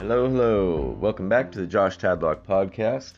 Hello, 0.00 0.26
hello. 0.26 0.96
Welcome 0.98 1.28
back 1.28 1.52
to 1.52 1.60
the 1.60 1.66
Josh 1.66 1.98
Tadlock 1.98 2.42
podcast. 2.46 3.12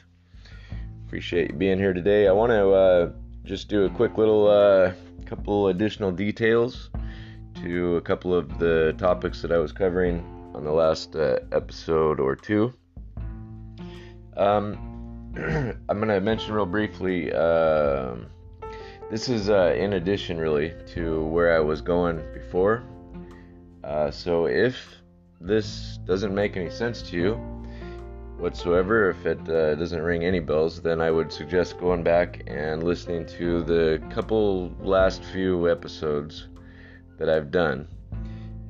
Appreciate 1.07 1.53
you 1.53 1.57
being 1.57 1.79
here 1.79 1.93
today. 1.93 2.27
I 2.27 2.33
want 2.33 2.51
to 2.51 2.71
uh, 2.71 3.13
just 3.45 3.69
do 3.69 3.85
a 3.85 3.91
quick 3.91 4.19
little 4.19 4.49
uh, 4.49 4.93
couple 5.25 5.69
additional 5.69 6.11
details 6.11 6.91
to 7.63 7.99
a 7.99 8.01
couple 8.01 8.35
of 8.35 8.59
the 8.59 8.97
topics 8.99 9.41
that 9.43 9.53
I 9.53 9.59
was 9.59 9.71
covering 9.71 10.25
on 10.57 10.65
the 10.65 10.73
last 10.73 11.15
uh, 11.15 11.39
episode 11.53 12.19
or 12.19 12.35
two. 12.35 12.75
Um, 14.37 15.31
I'm 15.89 16.01
going 16.01 16.09
to 16.09 16.21
mention 16.21 16.53
real 16.53 16.67
briefly. 16.67 17.33
Um, 17.33 18.27
this 19.09 19.29
is 19.29 19.51
uh, 19.51 19.73
in 19.79 19.93
addition, 19.93 20.37
really, 20.37 20.75
to 20.95 21.23
where 21.27 21.55
I 21.55 21.61
was 21.61 21.81
going 21.81 22.21
before. 22.35 22.83
Uh, 23.85 24.11
so 24.11 24.47
if 24.47 25.02
this 25.43 25.99
doesn't 26.05 26.35
make 26.35 26.57
any 26.57 26.71
sense 26.71 27.03
to 27.03 27.17
you 27.17 27.53
whatsoever, 28.43 29.11
if 29.11 29.25
it 29.25 29.49
uh, 29.49 29.77
doesn't 29.77 30.03
ring 30.03 30.25
any 30.25 30.41
bells, 30.41 30.83
then 30.83 31.01
I 31.01 31.13
would 31.13 31.33
suggest 31.33 31.79
going 31.79 32.03
back 32.03 32.43
and 32.49 32.83
listening 32.83 33.25
to 33.39 33.63
the 33.63 34.03
couple 34.11 34.73
last 34.81 35.23
few 35.27 35.71
episodes 35.71 36.49
that 37.19 37.29
I've 37.29 37.53
done. 37.53 37.87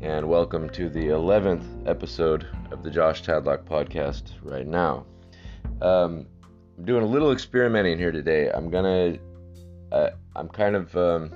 And 0.03 0.29
welcome 0.29 0.69
to 0.71 0.91
the 0.91 1.07
11th 1.07 1.89
episode 1.89 2.47
of 2.71 2.83
the 2.83 2.91
Josh 2.91 3.23
Tadlock 3.23 3.65
podcast 3.65 4.33
right 4.43 4.66
now. 4.66 5.07
Um, 5.80 6.27
I'm 6.77 6.85
doing 6.85 7.02
a 7.02 7.07
little 7.07 7.33
experimenting 7.33 7.97
here 7.97 8.13
today. 8.13 8.51
I'm 8.51 8.69
gonna, 8.69 9.16
uh, 9.91 10.11
I'm 10.37 10.49
kind 10.49 10.77
of 10.77 10.95
um, 10.97 11.30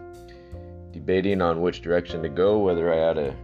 debating 0.93 1.41
on 1.41 1.63
which 1.63 1.81
direction 1.81 2.23
to 2.23 2.29
go, 2.29 2.59
whether 2.59 2.93
I 2.93 2.99
ought 3.09 3.15
to 3.15 3.35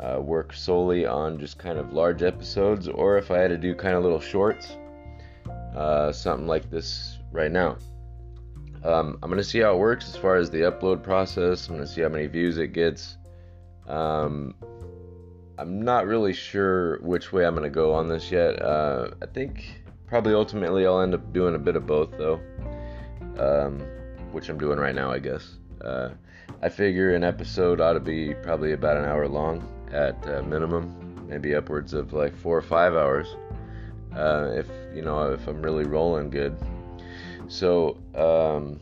uh, 0.00 0.20
work 0.20 0.52
solely 0.52 1.06
on 1.06 1.38
just 1.38 1.58
kind 1.58 1.78
of 1.78 1.92
large 1.92 2.22
episodes, 2.22 2.88
or 2.88 3.16
if 3.18 3.30
I 3.30 3.38
had 3.38 3.50
to 3.50 3.58
do 3.58 3.74
kind 3.74 3.94
of 3.96 4.02
little 4.02 4.20
shorts, 4.20 4.76
uh, 5.76 6.12
something 6.12 6.46
like 6.46 6.70
this 6.70 7.18
right 7.32 7.50
now. 7.50 7.76
Um, 8.84 9.18
I'm 9.22 9.30
gonna 9.30 9.42
see 9.42 9.60
how 9.60 9.74
it 9.74 9.78
works 9.78 10.08
as 10.08 10.16
far 10.16 10.36
as 10.36 10.50
the 10.50 10.58
upload 10.58 11.02
process. 11.02 11.68
I'm 11.68 11.76
gonna 11.76 11.86
see 11.86 12.02
how 12.02 12.08
many 12.08 12.26
views 12.26 12.58
it 12.58 12.68
gets. 12.68 13.16
Um, 13.86 14.54
I'm 15.56 15.82
not 15.82 16.06
really 16.06 16.32
sure 16.32 16.98
which 17.00 17.32
way 17.32 17.46
I'm 17.46 17.54
gonna 17.54 17.70
go 17.70 17.94
on 17.94 18.08
this 18.08 18.30
yet. 18.30 18.60
Uh, 18.60 19.10
I 19.22 19.26
think 19.26 19.82
probably 20.06 20.34
ultimately 20.34 20.86
I'll 20.86 21.00
end 21.00 21.14
up 21.14 21.32
doing 21.32 21.54
a 21.54 21.58
bit 21.58 21.76
of 21.76 21.86
both 21.86 22.10
though, 22.18 22.40
um, 23.38 23.80
which 24.32 24.48
I'm 24.48 24.58
doing 24.58 24.78
right 24.78 24.94
now, 24.94 25.10
I 25.10 25.18
guess. 25.18 25.56
Uh, 25.80 26.10
I 26.62 26.68
figure 26.68 27.14
an 27.14 27.24
episode 27.24 27.80
ought 27.80 27.94
to 27.94 28.00
be 28.00 28.34
probably 28.34 28.72
about 28.72 28.96
an 28.96 29.04
hour 29.04 29.28
long 29.28 29.66
at 29.94 30.28
uh, 30.28 30.42
minimum, 30.42 31.26
maybe 31.28 31.54
upwards 31.54 31.94
of 31.94 32.12
like 32.12 32.36
four 32.36 32.58
or 32.58 32.62
five 32.62 32.94
hours. 32.94 33.36
Uh, 34.14 34.52
if 34.54 34.68
you 34.94 35.02
know 35.02 35.32
if 35.32 35.46
I'm 35.46 35.62
really 35.62 35.84
rolling 35.84 36.30
good. 36.30 36.56
So, 37.48 37.98
um, 38.14 38.80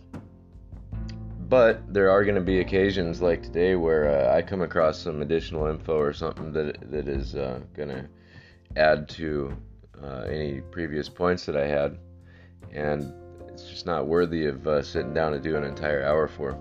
but 1.48 1.92
there 1.92 2.10
are 2.10 2.24
going 2.24 2.36
to 2.36 2.40
be 2.40 2.60
occasions 2.60 3.20
like 3.20 3.42
today 3.42 3.74
where 3.74 4.08
uh, 4.08 4.36
I 4.36 4.42
come 4.42 4.62
across 4.62 4.98
some 4.98 5.20
additional 5.20 5.66
info 5.66 5.98
or 5.98 6.12
something 6.12 6.52
that 6.52 6.90
that 6.90 7.08
is 7.08 7.34
uh, 7.34 7.60
going 7.74 7.90
to 7.90 8.08
add 8.76 9.08
to 9.10 9.56
uh, 10.02 10.22
any 10.22 10.60
previous 10.60 11.08
points 11.08 11.44
that 11.46 11.56
I 11.56 11.66
had, 11.66 11.98
and 12.72 13.12
it's 13.48 13.68
just 13.68 13.86
not 13.86 14.06
worthy 14.06 14.46
of 14.46 14.66
uh, 14.66 14.82
sitting 14.82 15.12
down 15.12 15.32
to 15.32 15.38
do 15.38 15.56
an 15.56 15.64
entire 15.64 16.04
hour 16.04 16.26
for. 16.26 16.58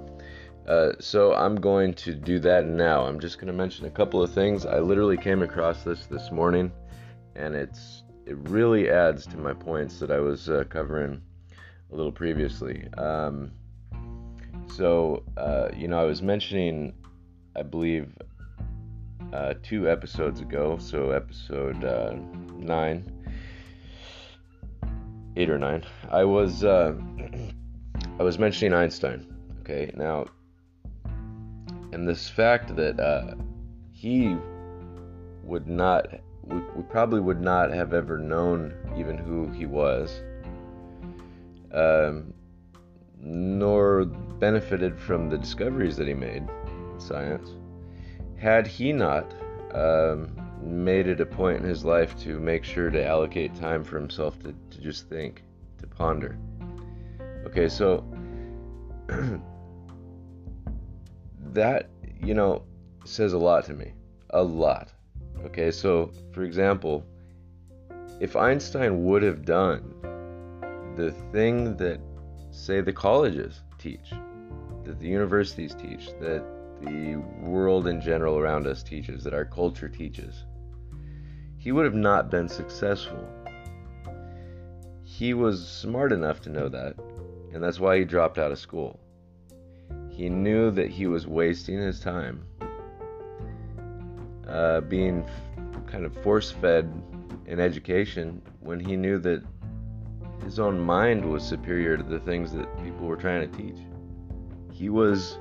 Uh, 0.67 0.91
so 0.99 1.33
I'm 1.33 1.55
going 1.55 1.93
to 1.95 2.13
do 2.13 2.39
that 2.39 2.65
now. 2.65 3.05
I'm 3.05 3.19
just 3.19 3.37
going 3.37 3.47
to 3.47 3.53
mention 3.53 3.85
a 3.85 3.89
couple 3.89 4.21
of 4.21 4.31
things. 4.31 4.65
I 4.65 4.79
literally 4.79 5.17
came 5.17 5.41
across 5.41 5.83
this 5.83 6.05
this 6.05 6.31
morning, 6.31 6.71
and 7.35 7.55
it's 7.55 8.03
it 8.27 8.37
really 8.49 8.89
adds 8.89 9.25
to 9.27 9.37
my 9.37 9.53
points 9.53 9.99
that 9.99 10.11
I 10.11 10.19
was 10.19 10.49
uh, 10.49 10.63
covering 10.69 11.21
a 11.91 11.95
little 11.95 12.11
previously. 12.11 12.87
Um, 12.97 13.51
so 14.75 15.23
uh, 15.35 15.69
you 15.75 15.87
know, 15.87 15.99
I 15.99 16.03
was 16.03 16.21
mentioning, 16.21 16.93
I 17.55 17.63
believe, 17.63 18.15
uh, 19.33 19.55
two 19.63 19.89
episodes 19.89 20.41
ago. 20.41 20.77
So 20.79 21.09
episode 21.09 21.83
uh, 21.83 22.13
nine, 22.55 23.11
eight 25.35 25.49
or 25.49 25.57
nine. 25.57 25.83
I 26.11 26.23
was 26.23 26.63
I 26.63 26.93
was 28.19 28.37
mentioning 28.37 28.73
Einstein. 28.73 29.25
Okay, 29.61 29.91
now 29.95 30.27
and 31.91 32.07
this 32.07 32.29
fact 32.29 32.75
that 32.75 32.99
uh, 32.99 33.35
he 33.91 34.35
would 35.43 35.67
not, 35.67 36.07
we, 36.43 36.59
we, 36.75 36.83
probably 36.83 37.19
would 37.19 37.41
not 37.41 37.71
have 37.71 37.93
ever 37.93 38.17
known 38.17 38.73
even 38.97 39.17
who 39.17 39.49
he 39.51 39.65
was, 39.65 40.21
um, 41.73 42.33
nor 43.19 44.05
benefited 44.05 44.99
from 44.99 45.29
the 45.29 45.37
discoveries 45.37 45.97
that 45.97 46.07
he 46.07 46.13
made 46.13 46.47
in 46.67 46.99
science, 46.99 47.49
had 48.37 48.65
he 48.65 48.93
not 48.93 49.31
um, 49.73 50.35
made 50.61 51.07
it 51.07 51.19
a 51.19 51.25
point 51.25 51.57
in 51.57 51.63
his 51.63 51.83
life 51.83 52.17
to 52.19 52.39
make 52.39 52.63
sure 52.63 52.89
to 52.89 53.05
allocate 53.05 53.53
time 53.55 53.83
for 53.83 53.99
himself 53.99 54.39
to, 54.39 54.53
to 54.69 54.81
just 54.81 55.09
think, 55.09 55.43
to 55.79 55.87
ponder. 55.87 56.37
Okay, 57.45 57.67
so 57.67 58.03
that 61.53 61.89
you 62.21 62.33
know 62.33 62.63
says 63.05 63.33
a 63.33 63.37
lot 63.37 63.65
to 63.65 63.73
me. 63.73 63.93
A 64.31 64.43
lot. 64.43 64.91
Okay 65.45 65.71
so 65.71 66.11
for 66.33 66.43
example 66.43 67.05
if 68.19 68.35
einstein 68.35 69.03
would 69.03 69.23
have 69.23 69.43
done 69.45 69.95
the 70.95 71.11
thing 71.31 71.75
that 71.77 71.99
say 72.51 72.81
the 72.81 72.93
colleges 72.93 73.61
teach 73.79 74.11
that 74.83 74.99
the 74.99 75.07
universities 75.07 75.73
teach 75.73 76.07
that 76.19 76.43
the 76.81 77.15
world 77.41 77.87
in 77.87 77.99
general 77.99 78.37
around 78.37 78.67
us 78.67 78.83
teaches 78.83 79.23
that 79.23 79.33
our 79.33 79.45
culture 79.45 79.89
teaches 79.89 80.45
he 81.57 81.71
would 81.71 81.85
have 81.85 81.93
not 81.93 82.31
been 82.31 82.49
successful. 82.49 83.23
He 85.03 85.35
was 85.35 85.67
smart 85.67 86.11
enough 86.11 86.41
to 86.41 86.49
know 86.49 86.69
that 86.69 86.95
and 87.53 87.63
that's 87.63 87.79
why 87.79 87.97
he 87.97 88.05
dropped 88.05 88.37
out 88.37 88.51
of 88.51 88.59
school 88.59 88.99
he 90.11 90.29
knew 90.29 90.69
that 90.71 90.89
he 90.89 91.07
was 91.07 91.25
wasting 91.25 91.77
his 91.77 91.99
time 91.99 92.43
uh, 94.47 94.81
being 94.81 95.25
kind 95.87 96.05
of 96.05 96.13
force 96.21 96.51
fed 96.51 96.91
in 97.47 97.59
education 97.59 98.41
when 98.59 98.79
he 98.79 98.95
knew 98.95 99.17
that 99.17 99.41
his 100.43 100.59
own 100.59 100.79
mind 100.79 101.23
was 101.23 101.43
superior 101.43 101.95
to 101.95 102.03
the 102.03 102.19
things 102.19 102.51
that 102.51 102.65
people 102.83 103.07
were 103.07 103.15
trying 103.15 103.49
to 103.49 103.57
teach. 103.57 103.77
He 104.71 104.89
was 104.89 105.37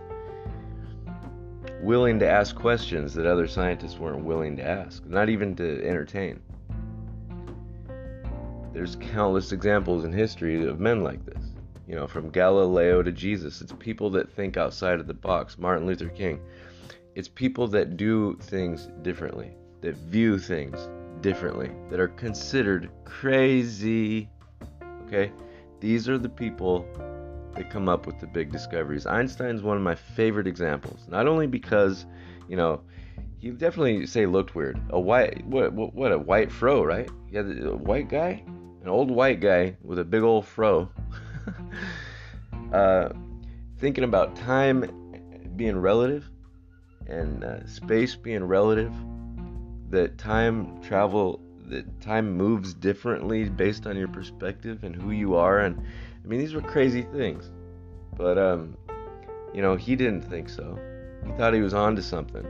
willing 1.82 2.18
to 2.18 2.28
ask 2.28 2.54
questions 2.54 3.14
that 3.14 3.26
other 3.26 3.48
scientists 3.48 3.98
weren't 3.98 4.24
willing 4.24 4.56
to 4.56 4.62
ask, 4.62 5.04
not 5.06 5.28
even 5.28 5.56
to 5.56 5.86
entertain. 5.86 6.40
There's 8.72 8.96
countless 8.96 9.50
examples 9.50 10.04
in 10.04 10.12
history 10.12 10.64
of 10.64 10.78
men 10.78 11.02
like 11.02 11.24
this 11.24 11.39
you 11.90 11.96
know, 11.96 12.06
from 12.06 12.30
Galileo 12.30 13.02
to 13.02 13.10
Jesus. 13.10 13.60
It's 13.60 13.72
people 13.80 14.10
that 14.10 14.30
think 14.30 14.56
outside 14.56 15.00
of 15.00 15.08
the 15.08 15.14
box. 15.14 15.58
Martin 15.58 15.88
Luther 15.88 16.08
King. 16.08 16.40
It's 17.16 17.26
people 17.26 17.66
that 17.66 17.96
do 17.96 18.38
things 18.42 18.88
differently, 19.02 19.50
that 19.80 19.96
view 19.96 20.38
things 20.38 20.88
differently, 21.20 21.72
that 21.90 21.98
are 21.98 22.06
considered 22.06 22.90
crazy. 23.04 24.28
Okay? 25.06 25.32
These 25.80 26.08
are 26.08 26.16
the 26.16 26.28
people 26.28 26.86
that 27.56 27.70
come 27.70 27.88
up 27.88 28.06
with 28.06 28.20
the 28.20 28.28
big 28.28 28.52
discoveries. 28.52 29.04
Einstein's 29.04 29.62
one 29.62 29.76
of 29.76 29.82
my 29.82 29.96
favorite 29.96 30.46
examples. 30.46 31.08
Not 31.08 31.26
only 31.26 31.48
because, 31.48 32.06
you 32.48 32.54
know, 32.54 32.82
he 33.40 33.50
definitely 33.50 34.06
say 34.06 34.26
looked 34.26 34.54
weird. 34.54 34.80
A 34.90 35.00
white 35.00 35.44
what 35.44 35.72
what, 35.72 35.92
what 35.92 36.12
a 36.12 36.18
white 36.18 36.52
fro, 36.52 36.84
right? 36.84 37.10
Yeah, 37.32 37.40
a 37.40 37.74
white 37.74 38.08
guy, 38.08 38.44
an 38.46 38.88
old 38.88 39.10
white 39.10 39.40
guy 39.40 39.76
with 39.82 39.98
a 39.98 40.04
big 40.04 40.22
old 40.22 40.46
fro. 40.46 40.88
uh, 42.72 43.10
thinking 43.78 44.04
about 44.04 44.36
time 44.36 44.84
being 45.56 45.78
relative 45.78 46.28
and 47.06 47.44
uh, 47.44 47.66
space 47.66 48.14
being 48.14 48.44
relative, 48.44 48.92
that 49.90 50.18
time 50.18 50.80
travel, 50.82 51.40
that 51.66 52.00
time 52.00 52.36
moves 52.36 52.74
differently 52.74 53.48
based 53.48 53.86
on 53.86 53.96
your 53.96 54.08
perspective 54.08 54.84
and 54.84 54.94
who 54.94 55.10
you 55.10 55.34
are. 55.34 55.60
And 55.60 55.78
I 56.24 56.26
mean, 56.28 56.38
these 56.38 56.54
were 56.54 56.62
crazy 56.62 57.02
things. 57.02 57.50
But, 58.16 58.38
um, 58.38 58.76
you 59.54 59.62
know, 59.62 59.76
he 59.76 59.96
didn't 59.96 60.22
think 60.22 60.48
so. 60.48 60.78
He 61.26 61.32
thought 61.32 61.54
he 61.54 61.60
was 61.60 61.74
on 61.74 61.96
to 61.96 62.02
something. 62.02 62.46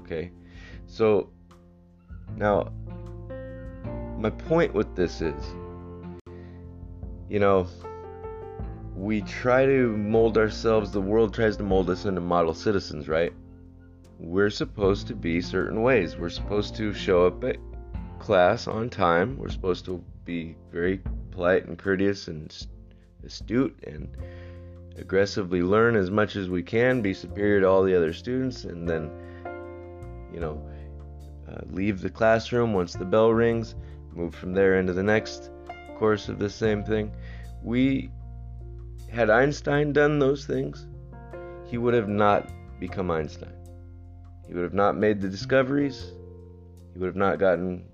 Okay? 0.00 0.30
So, 0.86 1.30
now, 2.36 2.72
my 4.18 4.30
point 4.30 4.74
with 4.74 4.94
this 4.96 5.20
is 5.20 5.44
you 7.28 7.38
know, 7.38 7.66
we 8.98 9.20
try 9.22 9.64
to 9.64 9.96
mold 9.96 10.36
ourselves, 10.36 10.90
the 10.90 11.00
world 11.00 11.32
tries 11.32 11.56
to 11.56 11.62
mold 11.62 11.88
us 11.88 12.04
into 12.04 12.20
model 12.20 12.52
citizens, 12.52 13.06
right? 13.06 13.32
We're 14.18 14.50
supposed 14.50 15.06
to 15.06 15.14
be 15.14 15.40
certain 15.40 15.82
ways. 15.82 16.16
We're 16.16 16.30
supposed 16.30 16.74
to 16.76 16.92
show 16.92 17.24
up 17.24 17.44
at 17.44 17.58
class 18.18 18.66
on 18.66 18.90
time. 18.90 19.38
We're 19.38 19.50
supposed 19.50 19.84
to 19.84 20.02
be 20.24 20.56
very 20.72 21.00
polite 21.30 21.66
and 21.66 21.78
courteous 21.78 22.26
and 22.26 22.52
astute 23.24 23.78
and 23.86 24.08
aggressively 24.96 25.62
learn 25.62 25.94
as 25.94 26.10
much 26.10 26.34
as 26.34 26.48
we 26.48 26.64
can, 26.64 27.00
be 27.00 27.14
superior 27.14 27.60
to 27.60 27.68
all 27.68 27.84
the 27.84 27.96
other 27.96 28.12
students, 28.12 28.64
and 28.64 28.88
then, 28.88 29.12
you 30.34 30.40
know, 30.40 30.60
uh, 31.48 31.60
leave 31.70 32.00
the 32.00 32.10
classroom 32.10 32.72
once 32.72 32.94
the 32.94 33.04
bell 33.04 33.32
rings, 33.32 33.76
move 34.12 34.34
from 34.34 34.54
there 34.54 34.80
into 34.80 34.92
the 34.92 35.04
next 35.04 35.52
course 35.96 36.28
of 36.28 36.40
the 36.40 36.50
same 36.50 36.82
thing. 36.82 37.12
We 37.62 38.10
had 39.08 39.30
Einstein 39.30 39.92
done 39.92 40.18
those 40.18 40.44
things, 40.44 40.86
he 41.64 41.78
would 41.78 41.94
have 41.94 42.08
not 42.08 42.50
become 42.78 43.10
Einstein. 43.10 43.52
He 44.46 44.54
would 44.54 44.62
have 44.62 44.74
not 44.74 44.96
made 44.96 45.20
the 45.20 45.28
discoveries. 45.28 46.12
He 46.92 46.98
would 46.98 47.06
have 47.06 47.16
not 47.16 47.38
gotten 47.38 47.84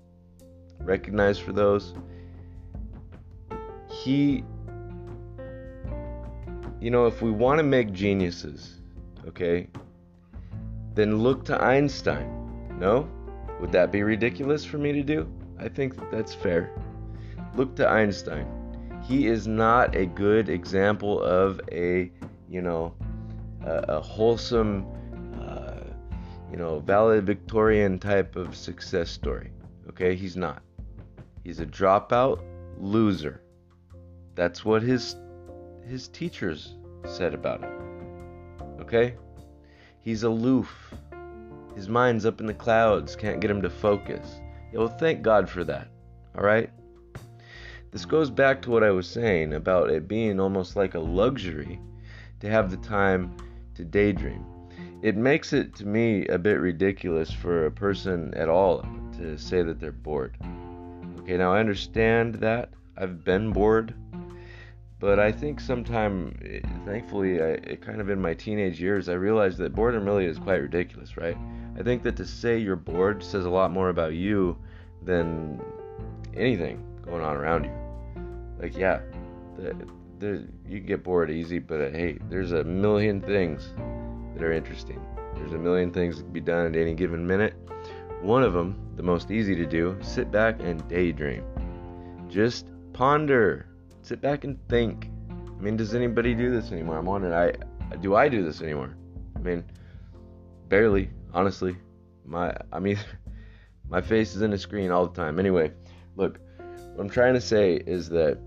recognized 0.79 1.41
for 1.41 1.51
those. 1.51 1.93
He, 3.89 4.43
you 6.79 6.91
know, 6.91 7.05
if 7.07 7.21
we 7.21 7.31
want 7.31 7.59
to 7.59 7.63
make 7.63 7.91
geniuses, 7.91 8.79
okay, 9.27 9.67
then 10.93 11.17
look 11.19 11.43
to 11.45 11.61
Einstein. 11.61 12.77
No? 12.79 13.09
Would 13.59 13.71
that 13.71 13.91
be 13.91 14.03
ridiculous 14.03 14.63
for 14.65 14.77
me 14.77 14.91
to 14.93 15.03
do? 15.03 15.29
I 15.59 15.69
think 15.69 15.95
that's 16.11 16.33
fair. 16.33 16.71
Look 17.55 17.75
to 17.77 17.87
Einstein. 17.87 18.47
He 19.07 19.27
is 19.27 19.47
not 19.47 19.95
a 19.95 20.05
good 20.05 20.49
example 20.49 21.21
of 21.21 21.61
a, 21.71 22.11
you 22.49 22.61
know, 22.61 22.93
a, 23.63 23.97
a 23.97 24.01
wholesome 24.01 24.85
uh, 25.39 25.75
you 26.51 26.57
know, 26.57 26.79
valedictorian 26.79 27.99
type 27.99 28.35
of 28.35 28.55
success 28.55 29.09
story. 29.09 29.51
Okay, 29.89 30.15
he's 30.15 30.35
not. 30.35 30.63
He's 31.43 31.59
a 31.59 31.65
dropout 31.65 32.41
loser. 32.79 33.41
That's 34.33 34.65
what 34.65 34.81
his 34.81 35.15
his 35.87 36.07
teachers 36.07 36.75
said 37.05 37.33
about 37.33 37.61
him. 37.61 37.73
Okay? 38.79 39.15
He's 40.01 40.23
aloof. 40.23 40.93
His 41.75 41.89
mind's 41.89 42.25
up 42.25 42.39
in 42.39 42.47
the 42.47 42.53
clouds, 42.53 43.15
can't 43.15 43.39
get 43.39 43.51
him 43.51 43.61
to 43.61 43.69
focus. 43.69 44.39
Yeah, 44.71 44.79
well, 44.79 44.87
thank 44.87 45.21
God 45.21 45.49
for 45.49 45.63
that. 45.63 45.89
All 46.35 46.43
right? 46.43 46.69
This 47.95 48.03
goes 48.03 48.29
back 48.29 48.61
to 48.63 48.71
what 48.71 48.83
I 48.83 48.91
was 48.91 49.07
saying 49.07 49.53
about 49.53 49.89
it 49.89 50.05
being 50.05 50.39
almost 50.39 50.75
like 50.75 50.95
a 50.95 50.99
luxury 50.99 51.79
to 52.41 52.49
have 52.49 52.69
the 52.69 52.77
time 52.77 53.33
to 53.75 53.85
daydream 53.85 54.45
it 55.05 55.15
makes 55.15 55.53
it 55.53 55.75
to 55.75 55.85
me 55.85 56.25
a 56.29 56.37
bit 56.39 56.59
ridiculous 56.59 57.31
for 57.31 57.67
a 57.67 57.71
person 57.71 58.33
at 58.33 58.49
all 58.49 58.83
to 59.15 59.37
say 59.37 59.61
that 59.61 59.79
they're 59.79 59.91
bored. 59.91 60.35
Okay, 61.19 61.37
now 61.37 61.53
I 61.53 61.59
understand 61.59 62.33
that. 62.35 62.71
I've 62.97 63.23
been 63.23 63.51
bored. 63.51 63.93
But 64.99 65.19
I 65.19 65.31
think 65.31 65.59
sometime, 65.59 66.35
thankfully, 66.85 67.39
I, 67.39 67.75
kind 67.75 68.01
of 68.01 68.09
in 68.09 68.19
my 68.19 68.33
teenage 68.33 68.81
years, 68.81 69.07
I 69.07 69.13
realized 69.13 69.59
that 69.59 69.75
boredom 69.75 70.05
really 70.05 70.25
is 70.25 70.39
quite 70.39 70.61
ridiculous, 70.61 71.17
right? 71.17 71.37
I 71.77 71.83
think 71.83 72.01
that 72.01 72.15
to 72.15 72.25
say 72.25 72.57
you're 72.57 72.75
bored 72.75 73.23
says 73.23 73.45
a 73.45 73.49
lot 73.49 73.71
more 73.71 73.89
about 73.89 74.13
you 74.13 74.57
than 75.03 75.61
anything 76.35 76.83
going 77.03 77.23
on 77.23 77.35
around 77.35 77.65
you. 77.65 77.84
Like, 78.59 78.77
yeah, 78.77 79.01
the, 79.57 79.75
the, 80.19 80.47
you 80.67 80.79
can 80.79 80.87
get 80.87 81.03
bored 81.03 81.29
easy, 81.29 81.59
but 81.59 81.81
uh, 81.81 81.89
hey, 81.89 82.17
there's 82.29 82.51
a 82.51 82.63
million 82.63 83.21
things 83.21 83.73
that 84.33 84.43
are 84.43 84.53
interesting. 84.53 85.01
There's 85.35 85.53
a 85.53 85.57
million 85.57 85.91
things 85.91 86.17
that 86.17 86.23
can 86.23 86.33
be 86.33 86.39
done 86.39 86.65
at 86.65 86.75
any 86.75 86.93
given 86.93 87.25
minute. 87.25 87.55
One 88.21 88.43
of 88.43 88.53
them, 88.53 88.93
the 88.95 89.03
most 89.03 89.29
easy 89.29 89.55
to 89.55 89.65
do, 89.65 89.97
sit 90.01 90.31
back 90.31 90.59
and 90.61 90.87
daydream. 90.87 91.43
Just 92.29 92.67
ponder. 92.93 93.67
Sit 94.01 94.21
back 94.21 94.43
and 94.43 94.57
think. 94.67 95.09
I 95.29 95.61
mean, 95.61 95.77
does 95.77 95.93
anybody 95.93 96.33
do 96.33 96.51
this 96.51 96.71
anymore? 96.71 96.97
I'm 96.97 97.05
wondering. 97.05 97.33
I 97.33 97.95
do 97.97 98.15
I 98.15 98.29
do 98.29 98.43
this 98.43 98.61
anymore? 98.61 98.95
I 99.35 99.39
mean, 99.39 99.63
barely, 100.69 101.09
honestly. 101.33 101.77
My 102.25 102.55
I 102.71 102.79
mean, 102.79 102.97
my 103.89 104.01
face 104.01 104.35
is 104.35 104.41
in 104.41 104.53
a 104.53 104.57
screen 104.57 104.91
all 104.91 105.07
the 105.07 105.15
time. 105.15 105.39
Anyway, 105.39 105.71
look, 106.15 106.39
what 106.95 107.03
I'm 107.03 107.09
trying 107.09 107.33
to 107.33 107.41
say 107.41 107.75
is 107.75 108.07
that 108.09 108.37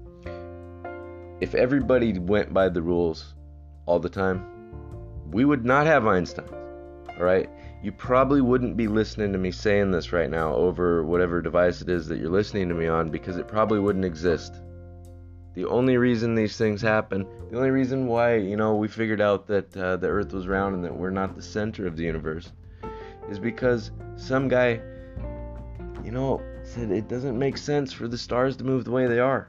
if 1.41 1.55
everybody 1.55 2.19
went 2.19 2.55
by 2.55 2.71
the 2.71 2.81
rules 2.81 3.35
all 3.85 3.99
the 3.99 4.09
time, 4.09 4.43
we 5.31 5.45
would 5.45 5.67
not 5.67 5.87
have 5.87 6.07
Einstein. 6.07 6.49
All 7.19 7.25
right? 7.25 7.51
You 7.83 7.93
probably 7.93 8.41
wouldn't 8.41 8.77
be 8.77 8.89
listening 8.89 9.33
to 9.33 9.39
me 9.39 9.51
saying 9.51 9.91
this 9.91 10.15
right 10.15 10.31
now 10.31 10.55
over 10.55 11.05
whatever 11.05 11.43
device 11.43 11.83
it 11.83 11.91
is 11.91 12.09
that 12.09 12.19
you're 12.19 12.31
listening 12.31 12.71
to 12.71 12.75
me 12.75 12.87
on 12.87 13.11
because 13.11 13.37
it 13.37 13.47
probably 13.47 13.81
wouldn't 13.81 14.07
exist. 14.07 14.55
The 15.55 15.67
only 15.67 15.99
reason 15.99 16.35
these 16.35 16.57
things 16.57 16.81
happen, 16.81 17.27
the 17.51 17.59
only 17.59 17.71
reason 17.71 18.07
why, 18.07 18.37
you 18.37 18.57
know, 18.57 18.77
we 18.77 18.89
figured 18.89 19.21
out 19.21 19.47
that 19.49 19.77
uh, 19.77 19.97
the 19.97 20.09
earth 20.09 20.33
was 20.33 20.47
round 20.47 20.75
and 20.75 20.85
that 20.85 20.97
we're 20.97 21.11
not 21.11 21.37
the 21.37 21.43
center 21.43 21.87
of 21.87 21.99
the 21.99 22.05
universe 22.05 22.51
is 23.29 23.39
because 23.39 23.91
some 24.17 24.49
guy, 24.49 24.81
you 26.03 26.13
know, 26.13 26.41
said 26.69 26.91
it 26.91 27.09
doesn't 27.09 27.39
make 27.39 27.57
sense 27.57 27.93
for 27.93 28.09
the 28.09 28.19
stars 28.19 28.57
to 28.57 28.65
move 28.65 28.85
the 28.85 28.91
way 28.91 29.07
they 29.07 29.21
are. 29.21 29.49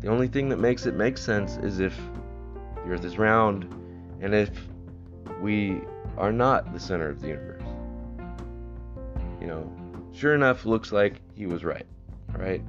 The 0.00 0.08
only 0.08 0.28
thing 0.28 0.48
that 0.48 0.58
makes 0.58 0.86
it 0.86 0.94
make 0.94 1.18
sense 1.18 1.56
is 1.58 1.78
if 1.78 1.96
the 2.76 2.90
earth 2.90 3.04
is 3.04 3.18
round 3.18 3.64
and 4.20 4.34
if 4.34 4.50
we 5.42 5.82
are 6.16 6.32
not 6.32 6.72
the 6.72 6.80
center 6.80 7.08
of 7.08 7.20
the 7.20 7.28
universe. 7.28 7.62
You 9.40 9.46
know, 9.46 9.72
sure 10.12 10.34
enough, 10.34 10.64
looks 10.64 10.90
like 10.90 11.20
he 11.34 11.46
was 11.46 11.64
right, 11.64 11.86
right? 12.32 12.62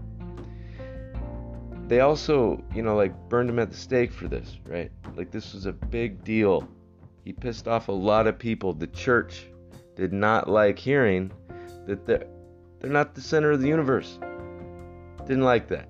They 1.87 2.01
also, 2.01 2.61
you 2.73 2.81
know, 2.81 2.95
like 2.95 3.13
burned 3.29 3.49
him 3.49 3.59
at 3.59 3.71
the 3.71 3.77
stake 3.77 4.11
for 4.11 4.27
this, 4.27 4.57
right? 4.65 4.91
Like 5.15 5.31
this 5.31 5.53
was 5.53 5.67
a 5.67 5.71
big 5.71 6.23
deal. 6.23 6.67
He 7.23 7.31
pissed 7.31 7.67
off 7.67 7.87
a 7.87 7.93
lot 7.93 8.27
of 8.27 8.37
people. 8.37 8.73
The 8.73 8.87
church 8.87 9.45
did 9.95 10.11
not 10.11 10.49
like 10.49 10.77
hearing 10.77 11.31
that 11.85 12.05
they're, 12.05 12.25
they're 12.85 12.93
not 12.93 13.15
the 13.15 13.21
center 13.21 13.49
of 13.49 13.61
the 13.61 13.67
universe. 13.67 14.19
Didn't 15.25 15.41
like 15.41 15.67
that, 15.69 15.89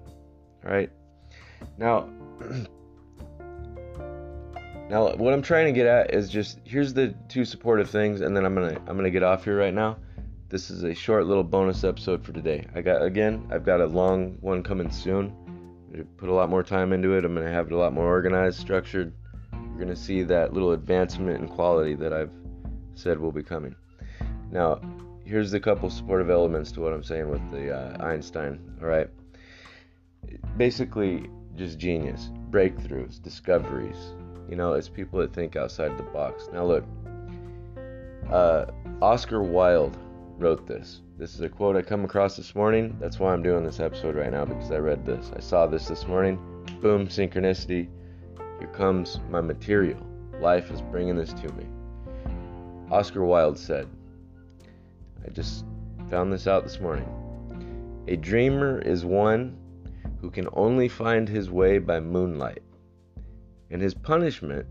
right? 0.64 0.90
Now, 1.78 2.10
Now, 4.88 5.14
what 5.16 5.34
I'm 5.34 5.42
trying 5.42 5.66
to 5.66 5.72
get 5.72 5.88
at 5.88 6.14
is 6.14 6.30
just 6.30 6.60
here's 6.64 6.94
the 6.94 7.14
two 7.28 7.44
supportive 7.44 7.90
things, 7.90 8.22
and 8.22 8.38
then 8.38 8.46
I'm 8.46 8.54
gonna 8.54 8.80
I'm 8.88 8.96
gonna 8.96 9.10
get 9.10 9.24
off 9.24 9.44
here 9.44 9.58
right 9.58 9.74
now. 9.74 9.98
This 10.48 10.70
is 10.70 10.84
a 10.84 10.94
short 10.94 11.26
little 11.26 11.44
bonus 11.44 11.84
episode 11.84 12.24
for 12.24 12.32
today. 12.32 12.66
I 12.76 12.82
got 12.82 13.02
again, 13.02 13.46
I've 13.52 13.66
got 13.66 13.82
a 13.82 13.88
long 13.88 14.38
one 14.40 14.64
coming 14.64 14.90
soon. 14.90 15.36
Put 16.16 16.30
a 16.30 16.34
lot 16.34 16.50
more 16.50 16.64
time 16.64 16.94
into 16.94 17.18
it. 17.18 17.26
I'm 17.26 17.34
gonna 17.34 17.52
have 17.52 17.66
it 17.66 17.74
a 17.74 17.78
lot 17.78 17.94
more 17.94 18.06
organized, 18.06 18.60
structured. 18.60 19.12
You're 19.52 19.80
gonna 19.80 19.98
see 19.98 20.24
that 20.24 20.54
little 20.54 20.72
advancement 20.72 21.42
in 21.42 21.50
quality 21.50 21.96
that 21.96 22.14
I've 22.14 22.32
said 22.94 23.20
will 23.20 23.34
be 23.34 23.44
coming. 23.44 23.76
Now, 24.50 24.80
here's 25.26 25.52
the 25.52 25.60
couple 25.60 25.90
supportive 25.90 26.30
elements 26.30 26.72
to 26.74 26.82
what 26.82 26.94
I'm 26.94 27.04
saying 27.04 27.30
with 27.30 27.52
the 27.52 27.76
uh, 27.76 28.04
Einstein. 28.04 28.60
All 28.82 28.88
right, 28.88 29.10
basically 30.58 31.30
just 31.56 31.80
genius, 31.80 32.30
breakthroughs, 32.52 33.22
discoveries 33.22 34.14
you 34.50 34.56
know, 34.56 34.74
it's 34.74 34.90
people 34.90 35.20
that 35.20 35.34
think 35.34 35.56
outside 35.56 35.98
the 35.98 36.04
box. 36.04 36.50
Now, 36.54 36.66
look, 36.66 36.84
uh, 38.30 38.66
Oscar 39.02 39.42
Wilde 39.42 39.98
wrote 40.38 40.68
this. 40.68 41.02
This 41.18 41.34
is 41.34 41.42
a 41.42 41.50
quote 41.50 41.76
I 41.76 41.82
come 41.82 42.04
across 42.04 42.36
this 42.36 42.54
morning. 42.54 42.96
That's 43.00 43.20
why 43.20 43.34
I'm 43.34 43.42
doing 43.42 43.64
this 43.64 43.80
episode 43.80 44.16
right 44.16 44.32
now 44.32 44.46
because 44.46 44.72
I 44.72 44.78
read 44.78 45.06
this. 45.06 45.32
I 45.36 45.40
saw 45.40 45.66
this 45.66 45.88
this 45.88 46.08
morning. 46.08 46.38
Boom, 46.82 47.08
synchronicity. 47.08 47.88
Here 48.60 48.68
comes 48.74 49.20
my 49.30 49.42
material. 49.42 50.00
Life 50.40 50.70
is 50.72 50.82
bringing 50.82 51.16
this 51.16 51.34
to 51.34 51.52
me. 51.54 51.66
Oscar 52.92 53.26
Wilde 53.26 53.58
said, 53.58 53.88
I 55.26 55.30
just 55.32 55.66
found 56.10 56.32
this 56.32 56.48
out 56.48 56.64
this 56.64 56.80
morning. 56.80 57.10
A 58.08 58.16
dreamer 58.16 58.80
is 58.80 59.04
one 59.04 59.58
who 60.22 60.30
can 60.30 60.48
only 60.54 60.88
find 60.88 61.28
his 61.28 61.50
way 61.50 61.80
by 61.80 62.00
moonlight 62.00 62.62
and 63.72 63.82
his 63.82 63.94
punishment 63.94 64.66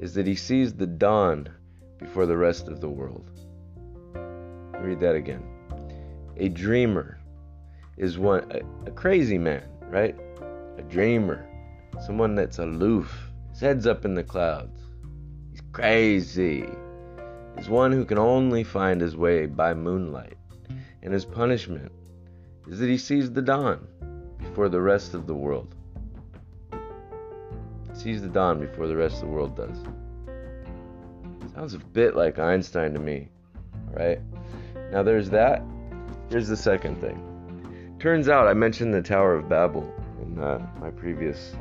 is 0.00 0.14
that 0.14 0.26
he 0.26 0.34
sees 0.34 0.72
the 0.72 0.86
dawn 0.86 1.48
before 1.98 2.26
the 2.26 2.36
rest 2.36 2.68
of 2.68 2.80
the 2.80 2.88
world. 2.88 3.30
Read 4.80 5.00
that 5.00 5.16
again. 5.16 5.42
A 6.36 6.48
dreamer 6.48 7.18
is 7.96 8.16
one 8.16 8.50
a, 8.52 8.88
a 8.88 8.92
crazy 8.92 9.38
man, 9.38 9.64
right? 9.90 10.16
A 10.78 10.82
dreamer, 10.82 11.46
someone 12.06 12.36
that's 12.36 12.58
aloof, 12.58 13.32
his 13.50 13.60
head's 13.60 13.86
up 13.86 14.04
in 14.04 14.14
the 14.14 14.22
clouds. 14.22 14.80
He's 15.50 15.62
crazy. 15.72 16.64
Is 17.58 17.68
one 17.68 17.92
who 17.92 18.04
can 18.04 18.18
only 18.18 18.64
find 18.64 19.00
his 19.00 19.16
way 19.16 19.46
by 19.46 19.74
moonlight, 19.74 20.36
and 21.02 21.12
his 21.12 21.24
punishment 21.24 21.92
is 22.68 22.78
that 22.78 22.88
he 22.88 22.98
sees 22.98 23.32
the 23.32 23.42
dawn 23.42 23.86
before 24.38 24.68
the 24.68 24.80
rest 24.80 25.14
of 25.14 25.26
the 25.26 25.34
world 25.34 25.74
sees 27.98 28.22
the 28.22 28.28
dawn 28.28 28.60
before 28.60 28.86
the 28.86 28.96
rest 28.96 29.16
of 29.16 29.22
the 29.22 29.26
world 29.26 29.56
does. 29.56 29.76
Sounds 31.54 31.74
a 31.74 31.78
bit 31.78 32.14
like 32.14 32.38
Einstein 32.38 32.92
to 32.92 33.00
me, 33.00 33.28
right? 33.90 34.20
Now 34.92 35.02
there's 35.02 35.28
that. 35.30 35.62
Here's 36.30 36.48
the 36.48 36.56
second 36.56 37.00
thing. 37.00 37.96
turns 37.98 38.28
out 38.28 38.46
I 38.46 38.54
mentioned 38.54 38.94
the 38.94 39.02
Tower 39.02 39.34
of 39.34 39.48
Babel 39.48 39.92
in 40.22 40.38
uh, 40.38 40.64
my 40.80 40.90
previous 40.90 41.54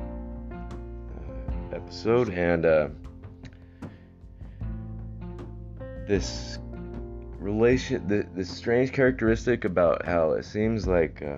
uh, 0.51 1.75
episode, 1.75 2.29
and 2.29 2.65
uh, 2.65 2.89
this 6.07 6.59
relation, 7.39 8.07
this 8.33 8.49
strange 8.49 8.91
characteristic 8.93 9.65
about 9.65 10.05
how 10.05 10.31
it 10.31 10.45
seems 10.45 10.87
like 10.87 11.21
uh, 11.21 11.37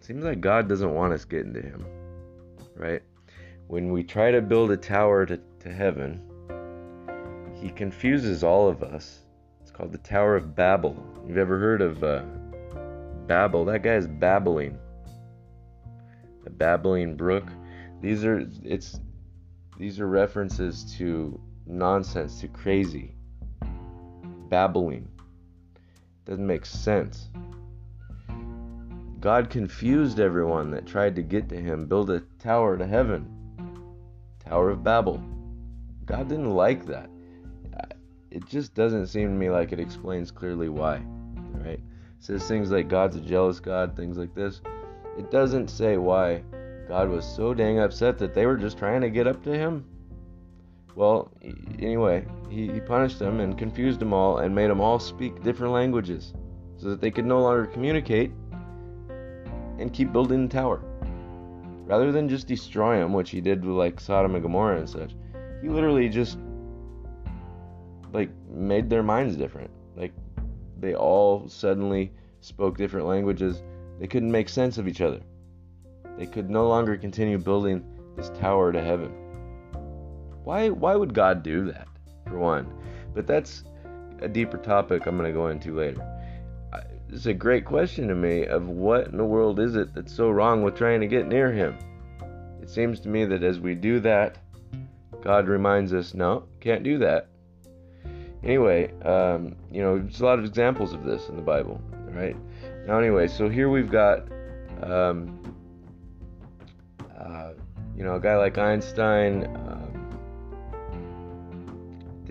seems 0.00 0.24
like 0.24 0.40
God 0.40 0.68
doesn't 0.68 0.94
want 0.94 1.12
us 1.12 1.24
getting 1.24 1.52
to 1.54 1.60
Him, 1.60 1.84
right? 2.74 3.02
When 3.68 3.92
we 3.92 4.02
try 4.02 4.30
to 4.30 4.40
build 4.40 4.70
a 4.70 4.76
tower 4.76 5.26
to, 5.26 5.38
to 5.60 5.72
heaven, 5.72 6.20
He 7.60 7.68
confuses 7.70 8.42
all 8.42 8.68
of 8.68 8.82
us. 8.82 9.20
It's 9.60 9.70
called 9.70 9.92
the 9.92 9.98
Tower 9.98 10.36
of 10.36 10.56
Babel. 10.56 10.96
You've 11.26 11.38
ever 11.38 11.58
heard 11.58 11.82
of 11.82 12.02
uh, 12.02 12.24
Babel? 13.26 13.64
That 13.66 13.82
guy 13.82 13.94
is 13.94 14.08
babbling. 14.08 14.78
The 16.44 16.50
babbling 16.50 17.16
brook. 17.16 17.44
These 18.00 18.24
are 18.24 18.48
it's 18.64 18.98
these 19.78 20.00
are 20.00 20.08
references 20.08 20.96
to 20.98 21.40
nonsense, 21.66 22.40
to 22.40 22.48
crazy, 22.48 23.14
babbling. 24.52 25.08
Doesn't 26.26 26.46
make 26.46 26.66
sense. 26.66 27.30
God 29.18 29.48
confused 29.48 30.20
everyone 30.20 30.70
that 30.72 30.84
tried 30.84 31.16
to 31.16 31.22
get 31.22 31.48
to 31.48 31.56
him, 31.56 31.86
build 31.86 32.10
a 32.10 32.20
tower 32.38 32.76
to 32.76 32.86
heaven. 32.86 33.26
Tower 34.44 34.68
of 34.68 34.84
Babel. 34.84 35.24
God 36.04 36.28
didn't 36.28 36.50
like 36.50 36.84
that. 36.84 37.08
It 38.30 38.46
just 38.46 38.74
doesn't 38.74 39.06
seem 39.06 39.28
to 39.28 39.34
me 39.34 39.48
like 39.48 39.72
it 39.72 39.80
explains 39.80 40.30
clearly 40.30 40.68
why. 40.68 41.02
Right? 41.54 41.80
It 41.80 41.82
says 42.18 42.46
things 42.46 42.70
like 42.70 42.88
God's 42.88 43.16
a 43.16 43.20
jealous 43.20 43.58
God, 43.58 43.96
things 43.96 44.18
like 44.18 44.34
this. 44.34 44.60
It 45.18 45.30
doesn't 45.30 45.70
say 45.70 45.96
why 45.96 46.42
God 46.88 47.08
was 47.08 47.24
so 47.24 47.54
dang 47.54 47.78
upset 47.78 48.18
that 48.18 48.34
they 48.34 48.44
were 48.44 48.58
just 48.58 48.76
trying 48.76 49.00
to 49.00 49.08
get 49.08 49.26
up 49.26 49.42
to 49.44 49.56
him. 49.56 49.86
Well, 50.94 51.30
anyway, 51.78 52.26
he, 52.50 52.70
he 52.70 52.80
punished 52.80 53.18
them 53.18 53.40
and 53.40 53.56
confused 53.56 53.98
them 53.98 54.12
all 54.12 54.38
and 54.38 54.54
made 54.54 54.68
them 54.68 54.80
all 54.80 54.98
speak 54.98 55.42
different 55.42 55.72
languages 55.72 56.34
so 56.76 56.90
that 56.90 57.00
they 57.00 57.10
could 57.10 57.24
no 57.24 57.40
longer 57.40 57.66
communicate 57.66 58.30
and 59.78 59.92
keep 59.92 60.12
building 60.12 60.46
the 60.46 60.52
tower. 60.52 60.82
Rather 61.86 62.12
than 62.12 62.28
just 62.28 62.46
destroy 62.46 62.98
them, 62.98 63.12
which 63.12 63.30
he 63.30 63.40
did 63.40 63.64
with 63.64 63.76
like 63.76 64.00
Sodom 64.00 64.34
and 64.34 64.42
Gomorrah 64.42 64.78
and 64.78 64.88
such, 64.88 65.14
he 65.62 65.68
literally 65.68 66.08
just 66.08 66.38
like 68.12 68.30
made 68.50 68.90
their 68.90 69.02
minds 69.02 69.36
different. 69.36 69.70
Like 69.96 70.12
they 70.78 70.94
all 70.94 71.48
suddenly 71.48 72.12
spoke 72.40 72.76
different 72.76 73.06
languages. 73.06 73.62
They 73.98 74.06
couldn't 74.06 74.30
make 74.30 74.48
sense 74.48 74.78
of 74.78 74.86
each 74.86 75.00
other. 75.00 75.20
They 76.18 76.26
could 76.26 76.50
no 76.50 76.68
longer 76.68 76.96
continue 76.96 77.38
building 77.38 77.84
this 78.16 78.30
tower 78.30 78.72
to 78.72 78.82
heaven. 78.82 79.21
Why 80.44 80.70
why 80.70 80.94
would 80.94 81.14
God 81.14 81.42
do 81.42 81.66
that? 81.66 81.88
For 82.26 82.38
one. 82.38 82.72
But 83.14 83.26
that's 83.26 83.64
a 84.20 84.28
deeper 84.28 84.58
topic 84.58 85.06
I'm 85.06 85.16
going 85.16 85.30
to 85.30 85.36
go 85.36 85.48
into 85.48 85.76
later. 85.76 86.06
It's 87.12 87.26
a 87.26 87.34
great 87.34 87.66
question 87.66 88.08
to 88.08 88.14
me 88.14 88.46
of 88.46 88.68
what 88.68 89.08
in 89.08 89.18
the 89.18 89.24
world 89.24 89.60
is 89.60 89.76
it 89.76 89.94
that's 89.94 90.14
so 90.14 90.30
wrong 90.30 90.62
with 90.62 90.76
trying 90.76 91.00
to 91.02 91.06
get 91.06 91.28
near 91.28 91.52
him? 91.52 91.76
It 92.62 92.70
seems 92.70 93.00
to 93.00 93.08
me 93.10 93.26
that 93.26 93.42
as 93.42 93.60
we 93.60 93.74
do 93.74 94.00
that, 94.00 94.38
God 95.22 95.46
reminds 95.46 95.92
us, 95.92 96.14
no, 96.14 96.44
can't 96.60 96.82
do 96.82 96.96
that. 96.98 97.28
Anyway, 98.42 98.92
um, 99.02 99.54
you 99.70 99.82
know, 99.82 99.98
there's 99.98 100.22
a 100.22 100.24
lot 100.24 100.38
of 100.38 100.46
examples 100.46 100.94
of 100.94 101.04
this 101.04 101.28
in 101.28 101.36
the 101.36 101.42
Bible, 101.42 101.82
right? 102.08 102.36
Now, 102.86 102.98
anyway, 102.98 103.28
so 103.28 103.48
here 103.48 103.68
we've 103.68 103.90
got 103.90 104.26
um, 104.82 105.54
uh, 107.16 107.50
you 107.96 108.04
know, 108.04 108.14
a 108.14 108.20
guy 108.20 108.36
like 108.36 108.58
Einstein, 108.58 109.44
um, 109.54 109.81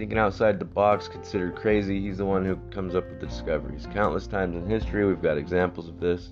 thinking 0.02 0.18
outside 0.18 0.58
the 0.58 0.66
box, 0.66 1.08
considered 1.08 1.56
crazy. 1.56 2.02
He's 2.02 2.18
the 2.18 2.26
one 2.26 2.44
who 2.44 2.56
comes 2.72 2.96
up 2.96 3.08
with 3.08 3.20
the 3.20 3.28
discoveries. 3.28 3.86
Countless 3.94 4.26
times 4.26 4.56
in 4.56 4.68
history, 4.68 5.06
we've 5.06 5.22
got 5.22 5.38
examples 5.38 5.88
of 5.88 6.00
this. 6.00 6.32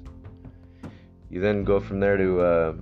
You 1.29 1.39
then 1.39 1.63
go 1.63 1.79
from 1.79 1.99
there 1.99 2.17
to 2.17 2.41
uh, 2.41 2.73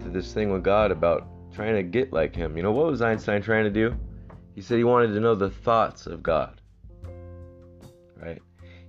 to 0.00 0.08
this 0.08 0.32
thing 0.32 0.50
with 0.50 0.64
God 0.64 0.90
about 0.92 1.28
trying 1.52 1.74
to 1.74 1.82
get 1.82 2.10
like 2.10 2.34
Him. 2.34 2.56
You 2.56 2.62
know, 2.62 2.72
what 2.72 2.86
was 2.86 3.02
Einstein 3.02 3.42
trying 3.42 3.64
to 3.64 3.70
do? 3.70 3.94
He 4.54 4.62
said 4.62 4.78
he 4.78 4.84
wanted 4.84 5.08
to 5.08 5.20
know 5.20 5.34
the 5.34 5.50
thoughts 5.50 6.06
of 6.06 6.22
God. 6.22 6.58
Right? 8.16 8.40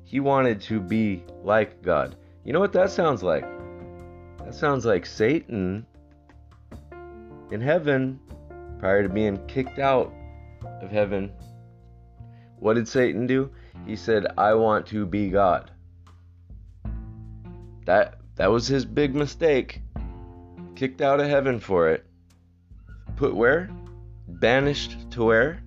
He 0.05 0.21
wanted 0.21 0.61
to 0.61 0.79
be 0.79 1.25
like 1.43 1.81
God. 1.81 2.15
You 2.45 2.53
know 2.53 2.61
what 2.61 2.71
that 2.71 2.91
sounds 2.91 3.21
like? 3.21 3.43
That 4.45 4.55
sounds 4.55 4.85
like 4.85 5.05
Satan 5.05 5.85
in 7.51 7.59
heaven 7.59 8.21
prior 8.79 9.03
to 9.03 9.09
being 9.09 9.45
kicked 9.47 9.79
out 9.79 10.13
of 10.81 10.91
heaven. 10.91 11.31
What 12.59 12.75
did 12.75 12.87
Satan 12.87 13.27
do? 13.27 13.51
He 13.85 13.95
said, 13.95 14.25
"I 14.37 14.53
want 14.53 14.87
to 14.87 15.05
be 15.05 15.29
God." 15.29 15.71
That 17.85 18.19
that 18.35 18.51
was 18.51 18.67
his 18.67 18.85
big 18.85 19.15
mistake. 19.15 19.81
Kicked 20.75 21.01
out 21.01 21.19
of 21.19 21.27
heaven 21.27 21.59
for 21.59 21.89
it. 21.89 22.05
Put 23.15 23.35
where? 23.35 23.69
Banished 24.27 25.09
to 25.11 25.25
where? 25.25 25.63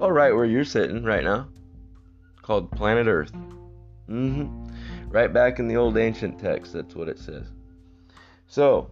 Oh, 0.00 0.08
right 0.08 0.34
where 0.34 0.44
you're 0.44 0.64
sitting 0.64 1.04
right 1.04 1.24
now. 1.24 1.48
Called 2.42 2.70
planet 2.72 3.06
Earth. 3.06 3.32
Mm-hmm. 4.08 5.10
Right 5.10 5.32
back 5.32 5.58
in 5.58 5.68
the 5.68 5.76
old 5.76 5.96
ancient 5.96 6.38
text, 6.38 6.72
that's 6.72 6.94
what 6.94 7.08
it 7.08 7.18
says. 7.18 7.46
So, 8.46 8.90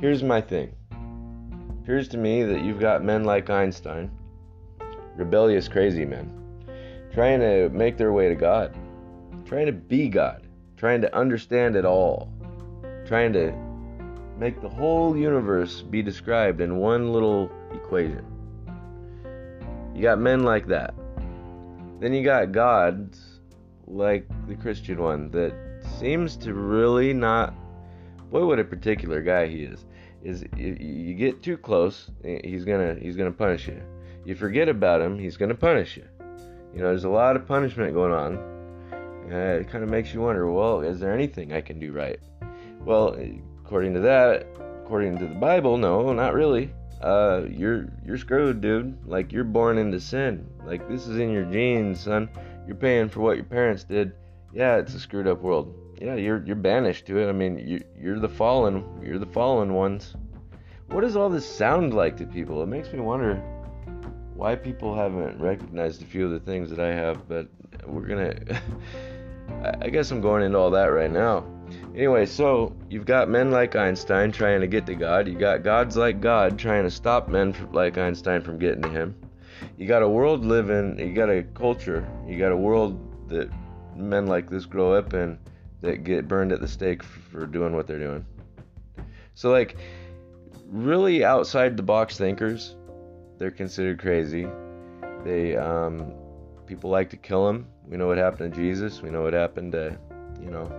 here's 0.00 0.22
my 0.22 0.40
thing. 0.40 0.74
Appears 1.82 2.08
to 2.08 2.18
me 2.18 2.42
that 2.44 2.62
you've 2.62 2.80
got 2.80 3.04
men 3.04 3.24
like 3.24 3.50
Einstein, 3.50 4.10
rebellious, 5.18 5.68
crazy 5.68 6.04
men, 6.04 6.32
trying 7.12 7.40
to 7.40 7.68
make 7.70 7.98
their 7.98 8.12
way 8.12 8.28
to 8.28 8.34
God, 8.34 8.74
trying 9.44 9.66
to 9.66 9.72
be 9.72 10.08
God, 10.08 10.46
trying 10.76 11.02
to 11.02 11.14
understand 11.14 11.76
it 11.76 11.84
all, 11.84 12.32
trying 13.06 13.32
to 13.34 13.52
make 14.38 14.60
the 14.62 14.68
whole 14.68 15.16
universe 15.16 15.82
be 15.82 16.00
described 16.00 16.60
in 16.60 16.76
one 16.76 17.12
little 17.12 17.50
equation. 17.74 18.24
You 19.94 20.02
got 20.02 20.18
men 20.18 20.44
like 20.44 20.66
that. 20.68 20.94
Then 22.00 22.12
you 22.12 22.24
got 22.24 22.52
gods 22.52 23.40
like 23.86 24.26
the 24.46 24.54
Christian 24.54 25.02
one 25.02 25.30
that 25.32 25.52
seems 25.98 26.36
to 26.36 26.54
really 26.54 27.12
not 27.12 27.52
boy, 28.30 28.44
what 28.44 28.58
a 28.58 28.64
particular 28.64 29.22
guy 29.22 29.46
he 29.46 29.62
is. 29.62 29.84
Is 30.22 30.44
you 30.56 31.14
get 31.14 31.42
too 31.42 31.56
close, 31.56 32.10
he's 32.22 32.64
gonna 32.64 32.96
he's 33.00 33.16
gonna 33.16 33.32
punish 33.32 33.68
you. 33.68 33.80
You 34.28 34.34
forget 34.34 34.68
about 34.68 35.00
him, 35.00 35.18
he's 35.18 35.38
gonna 35.38 35.54
punish 35.54 35.96
you. 35.96 36.04
You 36.74 36.80
know, 36.82 36.88
there's 36.88 37.04
a 37.04 37.08
lot 37.08 37.34
of 37.34 37.46
punishment 37.46 37.94
going 37.94 38.12
on. 38.12 38.34
It 39.32 39.70
kind 39.70 39.82
of 39.82 39.88
makes 39.88 40.12
you 40.12 40.20
wonder, 40.20 40.52
well, 40.52 40.82
is 40.82 41.00
there 41.00 41.14
anything 41.14 41.54
I 41.54 41.62
can 41.62 41.80
do 41.80 41.92
right? 41.92 42.20
Well, 42.84 43.16
according 43.64 43.94
to 43.94 44.00
that, 44.00 44.46
according 44.84 45.16
to 45.20 45.26
the 45.26 45.34
Bible, 45.34 45.78
no, 45.78 46.12
not 46.12 46.34
really. 46.34 46.70
Uh, 47.00 47.44
you're 47.48 47.88
you're 48.04 48.18
screwed, 48.18 48.60
dude. 48.60 48.98
Like 49.06 49.32
you're 49.32 49.44
born 49.44 49.78
into 49.78 49.98
sin. 49.98 50.46
Like 50.62 50.86
this 50.90 51.06
is 51.06 51.18
in 51.18 51.32
your 51.32 51.44
genes, 51.44 52.00
son. 52.00 52.28
You're 52.66 52.76
paying 52.76 53.08
for 53.08 53.20
what 53.20 53.36
your 53.36 53.46
parents 53.46 53.82
did. 53.82 54.12
Yeah, 54.52 54.76
it's 54.76 54.92
a 54.92 55.00
screwed 55.00 55.26
up 55.26 55.40
world 55.40 55.74
yeah, 56.02 56.16
you're 56.16 56.44
you're 56.44 56.54
banished 56.54 57.06
to 57.06 57.18
it. 57.18 57.30
I 57.30 57.32
mean, 57.32 57.66
you 57.66 57.82
you're 57.98 58.20
the 58.20 58.28
fallen. 58.28 58.84
You're 59.02 59.18
the 59.18 59.26
fallen 59.26 59.72
ones. 59.72 60.14
What 60.88 61.00
does 61.00 61.16
all 61.16 61.30
this 61.30 61.46
sound 61.46 61.94
like 61.94 62.18
to 62.18 62.26
people? 62.26 62.62
It 62.62 62.66
makes 62.66 62.92
me 62.92 63.00
wonder 63.00 63.42
why 64.38 64.54
people 64.54 64.94
haven't 64.94 65.40
recognized 65.40 66.00
a 66.00 66.04
few 66.04 66.24
of 66.24 66.30
the 66.30 66.38
things 66.38 66.70
that 66.70 66.78
I 66.78 66.94
have. 66.94 67.28
But 67.28 67.48
we're 67.84 68.06
gonna. 68.06 68.34
I 69.82 69.88
guess 69.88 70.10
I'm 70.12 70.20
going 70.20 70.44
into 70.44 70.58
all 70.58 70.70
that 70.70 70.86
right 70.86 71.10
now. 71.10 71.44
Anyway, 71.94 72.24
so 72.24 72.76
you've 72.88 73.04
got 73.04 73.28
men 73.28 73.50
like 73.50 73.74
Einstein 73.74 74.30
trying 74.30 74.60
to 74.60 74.68
get 74.68 74.86
to 74.86 74.94
God. 74.94 75.26
You 75.26 75.36
got 75.36 75.64
gods 75.64 75.96
like 75.96 76.20
God 76.20 76.56
trying 76.56 76.84
to 76.84 76.90
stop 76.90 77.28
men 77.28 77.54
like 77.72 77.98
Einstein 77.98 78.40
from 78.40 78.58
getting 78.58 78.82
to 78.82 78.88
Him. 78.88 79.16
You 79.76 79.88
got 79.88 80.02
a 80.02 80.08
world 80.08 80.44
living. 80.44 80.96
You 80.98 81.12
got 81.12 81.30
a 81.30 81.42
culture. 81.42 82.08
You 82.24 82.38
got 82.38 82.52
a 82.52 82.56
world 82.56 83.28
that 83.28 83.50
men 83.96 84.26
like 84.28 84.48
this 84.48 84.66
grow 84.66 84.92
up 84.92 85.14
in 85.14 85.36
that 85.80 86.04
get 86.04 86.28
burned 86.28 86.52
at 86.52 86.60
the 86.60 86.68
stake 86.68 87.02
for 87.02 87.44
doing 87.44 87.74
what 87.74 87.88
they're 87.88 87.98
doing. 87.98 88.24
So, 89.34 89.50
like, 89.50 89.76
really 90.68 91.24
outside 91.24 91.76
the 91.76 91.82
box 91.82 92.16
thinkers, 92.16 92.76
they're 93.38 93.50
considered 93.50 93.98
crazy. 93.98 94.46
They, 95.24 95.56
um, 95.56 96.12
people 96.66 96.90
like 96.90 97.10
to 97.10 97.16
kill 97.16 97.46
them. 97.46 97.66
We 97.86 97.96
know 97.96 98.06
what 98.06 98.18
happened 98.18 98.54
to 98.54 98.60
Jesus. 98.60 99.02
We 99.02 99.10
know 99.10 99.22
what 99.22 99.32
happened 99.32 99.72
to, 99.72 99.98
you 100.40 100.50
know, 100.50 100.70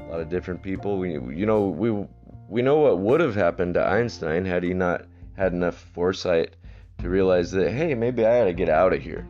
a 0.00 0.10
lot 0.10 0.20
of 0.20 0.28
different 0.28 0.62
people. 0.62 0.98
We, 0.98 1.12
you 1.12 1.46
know, 1.46 1.68
we, 1.68 1.90
we 2.48 2.62
know 2.62 2.78
what 2.78 2.98
would 2.98 3.20
have 3.20 3.34
happened 3.34 3.74
to 3.74 3.86
Einstein 3.86 4.44
had 4.44 4.62
he 4.62 4.74
not 4.74 5.06
had 5.36 5.52
enough 5.52 5.76
foresight 5.94 6.56
to 6.98 7.08
realize 7.08 7.50
that, 7.52 7.72
hey, 7.72 7.94
maybe 7.94 8.26
I 8.26 8.44
to 8.44 8.52
get 8.52 8.68
out 8.68 8.92
of 8.92 9.00
here. 9.00 9.26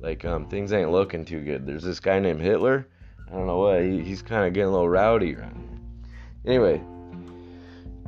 Like, 0.00 0.24
um, 0.24 0.48
things 0.48 0.72
ain't 0.72 0.92
looking 0.92 1.24
too 1.24 1.40
good. 1.40 1.66
There's 1.66 1.82
this 1.82 2.00
guy 2.00 2.20
named 2.20 2.40
Hitler 2.40 2.86
I 3.30 3.34
don't 3.34 3.46
know 3.46 3.58
what. 3.58 3.82
He, 3.82 4.02
he's 4.02 4.22
kind 4.22 4.46
of 4.46 4.54
getting 4.54 4.68
a 4.68 4.72
little 4.72 4.88
rowdy 4.88 5.34
around 5.34 5.56
here. 5.56 6.54
Anyway, 6.54 6.82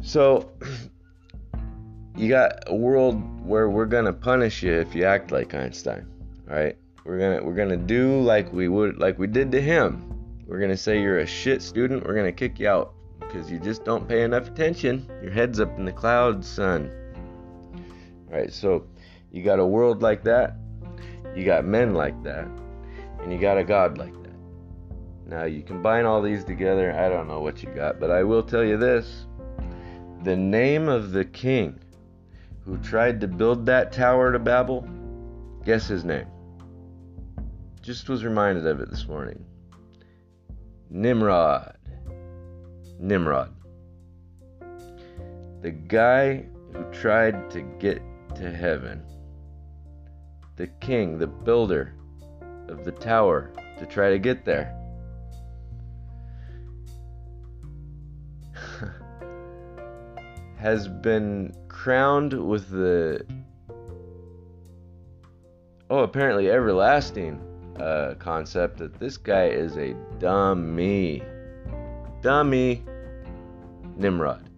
so 0.03 0.51
you 2.21 2.29
got 2.29 2.65
a 2.67 2.75
world 2.75 3.17
where 3.47 3.71
we're 3.71 3.87
gonna 3.87 4.13
punish 4.13 4.63
you 4.63 4.75
if 4.75 4.95
you 4.95 5.05
act 5.05 5.33
like 5.33 5.55
Einstein, 5.55 6.07
right? 6.45 6.77
We're 7.05 7.19
gonna 7.19 7.43
we're 7.43 7.55
gonna 7.55 7.79
do 7.79 8.21
like 8.21 8.53
we 8.53 8.69
would 8.69 8.99
like 8.99 9.19
we 9.19 9.27
did 9.27 9.51
to 9.53 9.63
him. 9.63 10.13
We're 10.47 10.61
gonna 10.61 10.77
say 10.77 11.01
you're 11.01 11.21
a 11.21 11.27
shit 11.27 11.63
student. 11.63 12.07
We're 12.07 12.15
gonna 12.15 12.31
kick 12.31 12.61
you 12.61 12.69
out 12.69 12.93
because 13.21 13.51
you 13.51 13.59
just 13.59 13.87
don't 13.87 14.07
pay 14.07 14.23
enough 14.23 14.49
attention. 14.49 15.09
Your 15.23 15.31
head's 15.31 15.61
up 15.61 15.79
in 15.79 15.87
the 15.87 15.93
clouds, 15.93 16.47
son. 16.47 16.91
All 18.29 18.37
right, 18.37 18.53
so 18.53 18.85
you 19.33 19.43
got 19.43 19.59
a 19.59 19.65
world 19.65 20.03
like 20.03 20.23
that, 20.25 20.57
you 21.35 21.47
got 21.47 21.65
men 21.65 21.95
like 21.95 22.23
that, 22.23 22.47
and 23.23 23.33
you 23.33 23.39
got 23.39 23.57
a 23.57 23.65
God 23.65 23.97
like 23.97 24.13
that. 24.23 24.37
Now 25.27 25.45
you 25.45 25.63
combine 25.63 26.05
all 26.05 26.21
these 26.21 26.45
together, 26.45 26.93
I 26.93 27.09
don't 27.09 27.29
know 27.29 27.41
what 27.41 27.63
you 27.63 27.71
got, 27.71 27.99
but 27.99 28.11
I 28.11 28.25
will 28.25 28.43
tell 28.43 28.63
you 28.63 28.77
this. 28.77 29.25
The 30.23 30.37
name 30.37 30.87
of 30.87 31.13
the 31.13 31.25
king 31.25 31.79
who 32.65 32.77
tried 32.79 33.21
to 33.21 33.29
build 33.29 33.67
that 33.67 33.93
tower 33.93 34.33
to 34.33 34.39
Babel, 34.39 34.89
guess 35.65 35.89
his 35.89 36.05
name. 36.05 36.27
Just 37.83 38.09
was 38.09 38.25
reminded 38.25 38.67
of 38.67 38.81
it 38.81 38.91
this 38.91 39.07
morning. 39.07 39.45
Nimrod. 40.91 41.77
Nimrod. 42.99 43.55
The 45.63 45.71
guy 45.71 46.45
who 46.73 46.85
tried 46.93 47.51
to 47.51 47.63
get 47.79 48.03
to 48.37 48.51
heaven. 48.51 49.03
The 50.57 50.67
king, 50.67 51.19
the 51.19 51.27
builder 51.27 51.95
of 52.69 52.85
the 52.85 52.93
tower 52.93 53.53
to 53.79 53.87
try 53.87 54.11
to 54.11 54.19
get 54.19 54.45
there. 54.45 54.77
has 60.59 60.87
been 60.87 61.55
crowned 61.83 62.35
with 62.35 62.69
the 62.69 63.25
oh 65.89 66.01
apparently 66.01 66.51
everlasting 66.51 67.41
uh, 67.81 68.13
concept 68.19 68.77
that 68.77 69.01
this 69.01 69.17
guy 69.17 69.47
is 69.47 69.79
a 69.79 69.95
dummy. 70.19 71.23
Dummy 72.21 72.85
nimrod. 73.97 74.51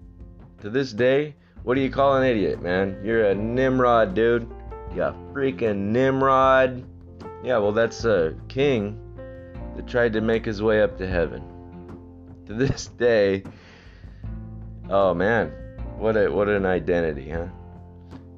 To 0.63 0.71
this 0.71 0.93
day 0.93 1.37
what 1.63 1.77
do 1.77 1.81
you 1.81 1.91
call 1.91 2.17
an 2.17 2.25
idiot 2.25 2.61
man? 2.61 3.01
You're 3.05 3.27
a 3.27 3.35
nimrod 3.37 4.15
dude. 4.15 4.51
You 4.91 5.15
freaking 5.33 5.93
nimrod. 5.93 6.85
Yeah 7.45 7.59
well 7.59 7.73
that's 7.73 8.05
a 8.05 8.35
king 8.49 8.99
that 9.77 9.87
tried 9.87 10.13
to 10.15 10.21
make 10.21 10.45
his 10.45 10.61
way 10.61 10.83
up 10.83 10.99
to 10.99 11.07
heaven. 11.07 11.45
To 12.47 12.55
this 12.55 12.89
day 12.89 13.45
oh 14.91 15.15
man 15.15 15.62
what 16.03 16.17
a 16.17 16.29
what 16.29 16.49
an 16.49 16.67
identity, 16.67 17.31
huh? 17.31 17.47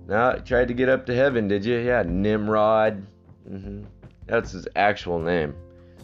Now 0.07 0.33
tried 0.33 0.69
to 0.69 0.75
get 0.75 0.91
up 0.91 1.07
to 1.07 1.15
heaven, 1.15 1.49
did 1.49 1.65
you? 1.65 1.79
Yeah, 1.79 2.03
Nimrod. 2.07 3.07
Mm-hmm. 3.51 3.85
That's 4.27 4.53
his 4.53 4.69
actual 4.77 5.19
name. 5.19 5.55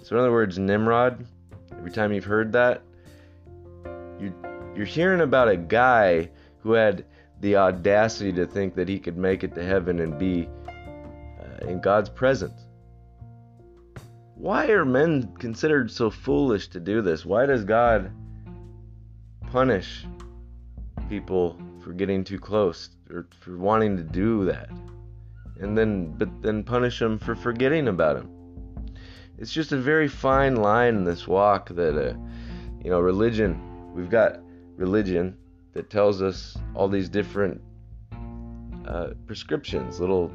So 0.03 0.17
in 0.17 0.21
other 0.21 0.33
words, 0.33 0.59
Nimrod. 0.59 1.27
Every 1.73 1.91
time 1.91 2.13
you've 2.13 2.25
heard 2.25 2.53
that, 2.53 2.83
you 4.19 4.35
you're 4.75 4.87
hearing 4.87 5.21
about 5.21 5.49
a 5.49 5.57
guy 5.57 6.31
who 6.63 6.73
had 6.73 7.05
the 7.41 7.57
audacity 7.57 8.33
to 8.33 8.47
think 8.47 8.75
that 8.75 8.89
he 8.89 8.99
could 8.99 9.19
make 9.19 9.45
it 9.45 9.55
to 9.55 9.63
heaven 9.63 10.01
and 10.01 10.19
be 10.19 10.49
uh, 10.67 11.67
in 11.67 11.81
God's 11.81 12.09
presence. 12.09 12.67
Why 14.35 14.69
are 14.69 14.87
men 14.87 15.35
considered 15.39 15.91
so 15.91 16.09
foolish 16.09 16.69
to 16.69 16.81
do 16.81 17.03
this? 17.03 17.27
Why 17.27 17.45
does 17.45 17.65
God 17.65 18.11
punish 19.51 20.07
people 21.11 21.59
for 21.85 21.93
getting 21.93 22.25
too 22.25 22.39
close 22.39 22.89
or 23.11 23.27
for 23.41 23.59
wanting 23.59 23.99
to 23.99 24.03
do 24.03 24.47
that. 24.47 24.71
And 25.61 25.77
then 25.77 26.15
but 26.17 26.41
then 26.41 26.65
punish 26.65 26.99
them 26.99 27.19
for 27.19 27.35
forgetting 27.35 27.89
about 27.89 28.17
him 28.17 28.41
it's 29.41 29.53
just 29.53 29.73
a 29.73 29.77
very 29.79 30.07
fine 30.07 30.57
line 30.57 30.95
in 30.97 31.05
this 31.05 31.27
walk 31.27 31.71
that 31.71 31.97
uh, 31.97 32.15
you 32.85 32.91
know 32.91 33.01
religion 33.01 33.59
we've 33.95 34.11
got 34.11 34.39
religion 34.77 35.37
that 35.73 35.89
tells 35.89 36.21
us 36.21 36.59
all 36.75 36.89
these 36.89 37.09
different 37.09 37.61
uh, 38.87 39.09
prescriptions 39.27 39.99
little 39.99 40.31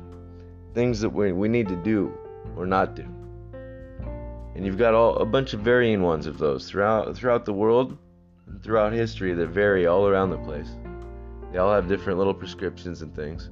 things 0.74 1.00
that 1.00 1.10
we, 1.10 1.32
we 1.32 1.48
need 1.48 1.68
to 1.68 1.76
do 1.78 2.12
or 2.58 2.66
not 2.66 2.96
do. 2.96 3.06
And 4.56 4.66
you've 4.66 4.78
got 4.78 4.94
all 4.94 5.18
a 5.18 5.26
bunch 5.26 5.54
of 5.54 5.60
varying 5.60 6.02
ones 6.02 6.26
of 6.26 6.38
those 6.38 6.70
throughout 6.70 7.16
throughout 7.16 7.46
the 7.46 7.54
world 7.54 7.98
throughout 8.62 8.94
history 8.94 9.34
that 9.34 9.48
vary 9.48 9.88
all 9.88 10.08
around 10.08 10.30
the 10.30 10.38
place. 10.38 10.70
They 11.52 11.58
all 11.58 11.74
have 11.74 11.88
different 11.88 12.18
little 12.18 12.34
prescriptions 12.34 13.02
and 13.02 13.16
things. 13.16 13.50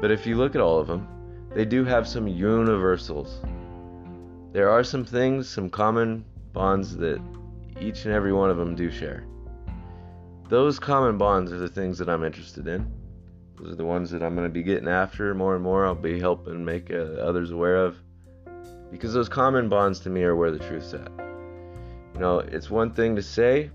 But 0.00 0.10
if 0.10 0.26
you 0.26 0.36
look 0.36 0.54
at 0.54 0.60
all 0.60 0.78
of 0.78 0.86
them, 0.86 1.06
they 1.54 1.64
do 1.64 1.84
have 1.84 2.06
some 2.06 2.28
universals. 2.28 3.40
There 4.52 4.70
are 4.70 4.84
some 4.84 5.04
things, 5.04 5.48
some 5.48 5.70
common 5.70 6.24
bonds 6.52 6.96
that 6.96 7.20
each 7.80 8.04
and 8.04 8.14
every 8.14 8.32
one 8.32 8.50
of 8.50 8.56
them 8.56 8.74
do 8.74 8.90
share. 8.90 9.26
Those 10.48 10.78
common 10.78 11.18
bonds 11.18 11.52
are 11.52 11.58
the 11.58 11.68
things 11.68 11.98
that 11.98 12.08
I'm 12.08 12.24
interested 12.24 12.68
in. 12.68 12.90
Those 13.58 13.72
are 13.72 13.76
the 13.76 13.84
ones 13.84 14.10
that 14.10 14.22
I'm 14.22 14.34
going 14.34 14.46
to 14.46 14.52
be 14.52 14.62
getting 14.62 14.88
after 14.88 15.34
more 15.34 15.54
and 15.54 15.64
more. 15.64 15.86
I'll 15.86 15.94
be 15.94 16.20
helping 16.20 16.64
make 16.64 16.90
uh, 16.90 17.20
others 17.20 17.50
aware 17.50 17.76
of. 17.76 17.96
Because 18.90 19.12
those 19.12 19.28
common 19.28 19.68
bonds 19.68 20.00
to 20.00 20.10
me 20.10 20.22
are 20.22 20.36
where 20.36 20.50
the 20.50 20.58
truth's 20.58 20.94
at. 20.94 21.10
You 22.16 22.22
know, 22.22 22.38
it's 22.38 22.70
one 22.70 22.92
thing 22.92 23.14
to 23.16 23.22
say 23.22 23.70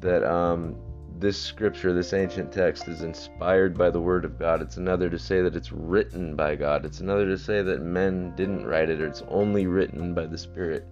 that 0.00 0.24
um, 0.24 0.74
this 1.20 1.40
scripture, 1.40 1.92
this 1.92 2.12
ancient 2.12 2.50
text, 2.50 2.88
is 2.88 3.02
inspired 3.02 3.78
by 3.78 3.90
the 3.90 4.00
Word 4.00 4.24
of 4.24 4.40
God. 4.40 4.60
It's 4.60 4.76
another 4.76 5.08
to 5.08 5.20
say 5.20 5.40
that 5.40 5.54
it's 5.54 5.70
written 5.70 6.34
by 6.34 6.56
God. 6.56 6.84
It's 6.84 6.98
another 6.98 7.26
to 7.26 7.38
say 7.38 7.62
that 7.62 7.80
men 7.80 8.34
didn't 8.34 8.66
write 8.66 8.90
it 8.90 9.00
or 9.00 9.06
it's 9.06 9.22
only 9.28 9.68
written 9.68 10.14
by 10.14 10.26
the 10.26 10.36
Spirit. 10.36 10.84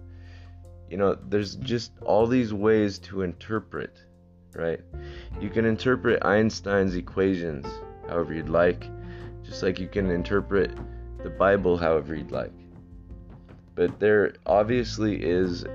You 0.89 0.95
know, 0.95 1.17
there's 1.27 1.55
just 1.55 1.91
all 2.01 2.27
these 2.27 2.53
ways 2.53 2.97
to 2.99 3.23
interpret, 3.23 3.97
right? 4.55 4.79
You 5.41 5.49
can 5.49 5.65
interpret 5.65 6.23
Einstein's 6.23 6.95
equations 6.95 7.67
however 8.07 8.33
you'd 8.33 8.47
like, 8.47 8.87
just 9.43 9.63
like 9.63 9.79
you 9.79 9.89
can 9.89 10.09
interpret 10.09 10.71
the 11.23 11.29
Bible 11.29 11.75
however 11.75 12.15
you'd 12.15 12.31
like. 12.31 12.53
But 13.75 13.99
there 13.99 14.35
obviously 14.45 15.21
is 15.21 15.65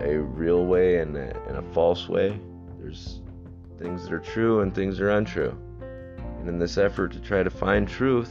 a 0.00 0.18
real 0.18 0.66
way 0.66 0.98
and 0.98 1.16
a, 1.16 1.36
and 1.48 1.56
a 1.56 1.62
false 1.72 2.08
way. 2.08 2.38
There's 2.78 3.20
things 3.78 4.04
that 4.04 4.12
are 4.12 4.20
true 4.20 4.60
and 4.60 4.74
things 4.74 4.98
that 4.98 5.04
are 5.04 5.10
untrue. 5.10 5.56
And 6.38 6.48
in 6.48 6.58
this 6.58 6.78
effort 6.78 7.12
to 7.12 7.20
try 7.20 7.42
to 7.42 7.50
find 7.50 7.88
truth, 7.88 8.30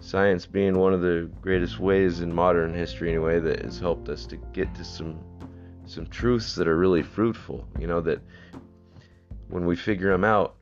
science 0.00 0.46
being 0.46 0.78
one 0.78 0.92
of 0.92 1.00
the 1.00 1.30
greatest 1.40 1.78
ways 1.78 2.20
in 2.20 2.32
modern 2.32 2.74
history 2.74 3.08
anyway 3.08 3.38
that 3.40 3.62
has 3.62 3.78
helped 3.78 4.08
us 4.08 4.26
to 4.26 4.36
get 4.52 4.74
to 4.74 4.84
some 4.84 5.18
some 5.84 6.06
truths 6.06 6.54
that 6.54 6.68
are 6.68 6.76
really 6.76 7.02
fruitful, 7.02 7.66
you 7.78 7.86
know 7.86 8.00
that 8.00 8.20
when 9.48 9.66
we 9.66 9.76
figure 9.76 10.10
them 10.10 10.24
out, 10.24 10.54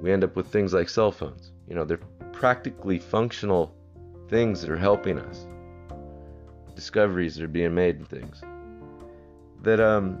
we 0.00 0.12
end 0.12 0.22
up 0.22 0.36
with 0.36 0.46
things 0.46 0.72
like 0.72 0.88
cell 0.88 1.10
phones. 1.10 1.50
You 1.66 1.74
know, 1.74 1.84
they're 1.84 1.98
practically 2.32 2.98
functional 2.98 3.74
things 4.28 4.60
that 4.60 4.70
are 4.70 4.76
helping 4.76 5.18
us. 5.18 5.46
Discoveries 6.76 7.34
that 7.36 7.44
are 7.44 7.48
being 7.48 7.74
made 7.74 7.96
and 7.96 8.08
things 8.08 8.42
that 9.62 9.80
um, 9.80 10.18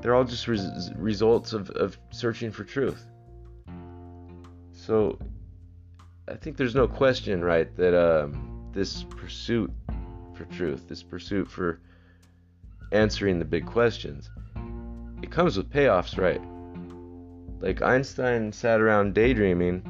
they're 0.00 0.14
all 0.14 0.24
just 0.24 0.48
res- 0.48 0.90
results 0.96 1.52
of, 1.52 1.70
of 1.70 1.96
searching 2.10 2.50
for 2.50 2.64
truth. 2.64 3.06
So 4.72 5.18
I 6.28 6.34
think 6.34 6.56
there's 6.56 6.74
no 6.74 6.88
question, 6.88 7.42
right, 7.44 7.74
that 7.76 7.94
um, 7.94 8.70
this 8.72 9.04
pursuit 9.04 9.72
for 10.34 10.44
truth, 10.46 10.88
this 10.88 11.02
pursuit 11.02 11.48
for 11.48 11.80
answering 12.90 13.38
the 13.38 13.44
big 13.44 13.64
questions, 13.64 14.30
it 15.22 15.30
comes 15.30 15.56
with 15.56 15.70
payoffs, 15.70 16.18
right? 16.18 16.42
Like 17.60 17.80
Einstein 17.80 18.52
sat 18.52 18.80
around 18.80 19.14
daydreaming, 19.14 19.84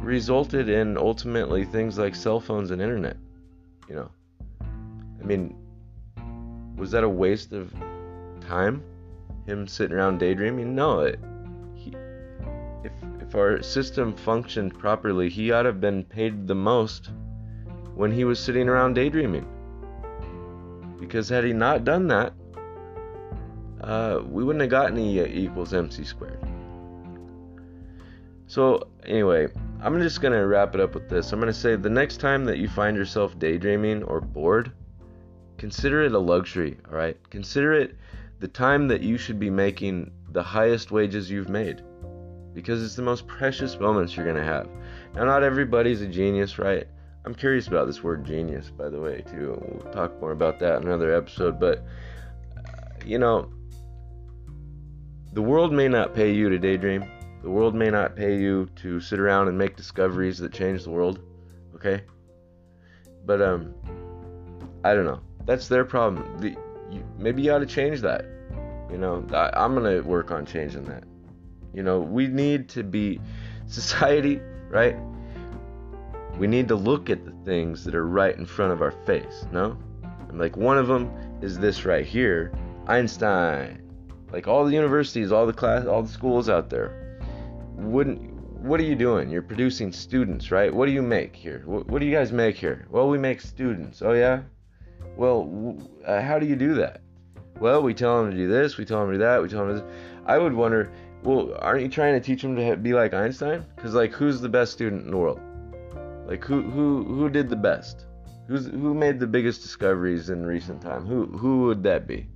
resulted 0.00 0.68
in 0.68 0.98
ultimately 0.98 1.64
things 1.64 1.96
like 1.96 2.14
cell 2.14 2.38
phones 2.38 2.70
and 2.70 2.82
internet. 2.82 3.16
You 3.88 3.94
know, 3.94 4.10
I 4.60 5.24
mean, 5.24 5.56
was 6.76 6.90
that 6.90 7.04
a 7.04 7.08
waste 7.08 7.52
of 7.52 7.72
time? 8.40 8.82
Him 9.46 9.66
sitting 9.66 9.96
around 9.96 10.18
daydreaming? 10.18 10.74
No. 10.74 11.00
It, 11.00 11.20
he, 11.74 11.94
if 12.84 12.92
if 13.20 13.34
our 13.34 13.62
system 13.62 14.14
functioned 14.14 14.78
properly, 14.78 15.28
he 15.28 15.52
ought 15.52 15.62
to 15.62 15.68
have 15.68 15.80
been 15.80 16.04
paid 16.04 16.46
the 16.46 16.54
most 16.54 17.10
when 17.94 18.12
he 18.12 18.24
was 18.24 18.38
sitting 18.38 18.68
around 18.68 18.94
daydreaming. 18.94 19.46
Because 21.00 21.28
had 21.28 21.44
he 21.44 21.52
not 21.52 21.84
done 21.84 22.06
that, 22.08 22.32
uh, 23.80 24.20
we 24.28 24.44
wouldn't 24.44 24.62
have 24.62 24.70
gotten 24.70 24.98
E 24.98 25.20
equals 25.22 25.72
mc 25.72 26.04
squared. 26.04 26.38
So 28.46 28.88
anyway, 29.04 29.48
I'm 29.82 30.00
just 30.00 30.20
gonna 30.20 30.46
wrap 30.46 30.74
it 30.74 30.80
up 30.80 30.94
with 30.94 31.08
this. 31.08 31.32
I'm 31.32 31.40
gonna 31.40 31.52
say 31.52 31.76
the 31.76 31.90
next 31.90 32.18
time 32.18 32.44
that 32.44 32.58
you 32.58 32.68
find 32.68 32.96
yourself 32.96 33.38
daydreaming 33.38 34.02
or 34.04 34.20
bored, 34.20 34.72
consider 35.58 36.02
it 36.02 36.12
a 36.12 36.18
luxury, 36.18 36.76
all 36.88 36.96
right? 36.96 37.16
Consider 37.30 37.72
it 37.72 37.96
the 38.40 38.48
time 38.48 38.88
that 38.88 39.02
you 39.02 39.16
should 39.16 39.38
be 39.38 39.50
making 39.50 40.10
the 40.32 40.42
highest 40.42 40.90
wages 40.90 41.30
you've 41.30 41.48
made 41.48 41.82
because 42.56 42.82
it's 42.82 42.96
the 42.96 43.02
most 43.02 43.26
precious 43.26 43.78
moments 43.78 44.16
you're 44.16 44.24
going 44.24 44.36
to 44.36 44.42
have. 44.42 44.66
Now, 45.14 45.24
not 45.24 45.42
everybody's 45.42 46.00
a 46.00 46.06
genius, 46.06 46.58
right? 46.58 46.86
I'm 47.26 47.34
curious 47.34 47.66
about 47.66 47.86
this 47.86 48.02
word 48.02 48.24
genius, 48.24 48.70
by 48.70 48.88
the 48.88 48.98
way, 48.98 49.22
too. 49.30 49.60
We'll 49.60 49.92
talk 49.92 50.18
more 50.20 50.32
about 50.32 50.58
that 50.60 50.80
in 50.80 50.88
another 50.88 51.14
episode. 51.14 51.60
But, 51.60 51.84
uh, 52.56 52.62
you 53.04 53.18
know, 53.18 53.50
the 55.34 55.42
world 55.42 55.70
may 55.70 55.86
not 55.86 56.14
pay 56.14 56.32
you 56.32 56.48
to 56.48 56.58
daydream. 56.58 57.04
The 57.42 57.50
world 57.50 57.74
may 57.74 57.90
not 57.90 58.16
pay 58.16 58.38
you 58.38 58.70
to 58.76 59.00
sit 59.00 59.18
around 59.18 59.48
and 59.48 59.58
make 59.58 59.76
discoveries 59.76 60.38
that 60.38 60.52
change 60.52 60.84
the 60.84 60.90
world. 60.90 61.20
Okay? 61.74 62.04
But, 63.26 63.42
um, 63.42 63.74
I 64.82 64.94
don't 64.94 65.04
know. 65.04 65.20
That's 65.46 65.68
their 65.68 65.84
problem. 65.84 66.38
The, 66.38 66.50
you, 66.90 67.04
maybe 67.18 67.42
you 67.42 67.52
ought 67.52 67.60
to 67.60 67.66
change 67.66 68.00
that. 68.02 68.26
You 68.90 68.98
know, 68.98 69.26
I, 69.32 69.50
I'm 69.54 69.74
to 69.82 70.00
work 70.02 70.30
on 70.30 70.44
changing 70.44 70.84
that. 70.84 71.04
You 71.72 71.82
know, 71.82 72.00
we 72.00 72.26
need 72.26 72.68
to 72.70 72.82
be 72.82 73.20
society, 73.66 74.40
right? 74.68 74.96
We 76.38 76.46
need 76.46 76.68
to 76.68 76.76
look 76.76 77.08
at 77.08 77.24
the 77.24 77.32
things 77.44 77.84
that 77.84 77.94
are 77.94 78.06
right 78.06 78.36
in 78.36 78.44
front 78.44 78.72
of 78.72 78.82
our 78.82 78.90
face, 78.90 79.46
no? 79.52 79.78
And 80.28 80.38
like 80.38 80.56
one 80.56 80.78
of 80.78 80.86
them 80.86 81.10
is 81.40 81.58
this 81.58 81.84
right 81.84 82.04
here, 82.04 82.52
Einstein. 82.86 83.82
Like 84.32 84.48
all 84.48 84.64
the 84.64 84.72
universities, 84.72 85.32
all 85.32 85.46
the 85.46 85.52
class, 85.52 85.86
all 85.86 86.02
the 86.02 86.08
schools 86.08 86.48
out 86.48 86.68
there. 86.68 87.20
Wouldn't 87.76 88.34
what 88.60 88.80
are 88.80 88.84
you 88.84 88.96
doing? 88.96 89.30
You're 89.30 89.42
producing 89.42 89.92
students, 89.92 90.50
right? 90.50 90.74
What 90.74 90.86
do 90.86 90.92
you 90.92 91.02
make 91.02 91.36
here? 91.36 91.62
What, 91.66 91.86
what 91.86 92.00
do 92.00 92.06
you 92.06 92.12
guys 92.12 92.32
make 92.32 92.56
here? 92.56 92.86
Well, 92.90 93.08
we 93.08 93.18
make 93.18 93.40
students. 93.40 94.02
Oh 94.02 94.12
yeah. 94.12 94.42
Well, 95.16 95.78
uh, 96.06 96.20
how 96.20 96.38
do 96.38 96.46
you 96.46 96.56
do 96.56 96.74
that? 96.74 97.00
Well, 97.58 97.82
we 97.82 97.94
tell 97.94 98.22
them 98.22 98.30
to 98.30 98.36
do 98.36 98.48
this, 98.48 98.76
we 98.76 98.84
tell 98.84 99.00
them 99.00 99.08
to 99.08 99.14
do 99.14 99.24
that, 99.24 99.42
we 99.42 99.48
tell 99.48 99.66
them. 99.66 99.82
I 100.26 100.38
would 100.38 100.52
wonder 100.52 100.92
well, 101.26 101.56
aren't 101.58 101.82
you 101.82 101.88
trying 101.88 102.14
to 102.14 102.20
teach 102.20 102.42
them 102.42 102.54
to 102.56 102.76
be 102.76 102.94
like 102.94 103.12
Einstein? 103.12 103.64
Because 103.74 103.94
like, 103.94 104.12
who's 104.12 104.40
the 104.40 104.48
best 104.48 104.72
student 104.72 105.04
in 105.06 105.10
the 105.10 105.16
world? 105.16 105.40
Like, 106.26 106.44
who 106.44 106.62
who 106.62 107.04
who 107.04 107.28
did 107.28 107.48
the 107.48 107.56
best? 107.56 108.06
Who's 108.46 108.66
who 108.66 108.94
made 108.94 109.18
the 109.18 109.26
biggest 109.26 109.62
discoveries 109.62 110.30
in 110.30 110.46
recent 110.46 110.80
time? 110.80 111.04
Who 111.04 111.26
who 111.26 111.62
would 111.62 111.82
that 111.82 112.06
be? 112.06 112.28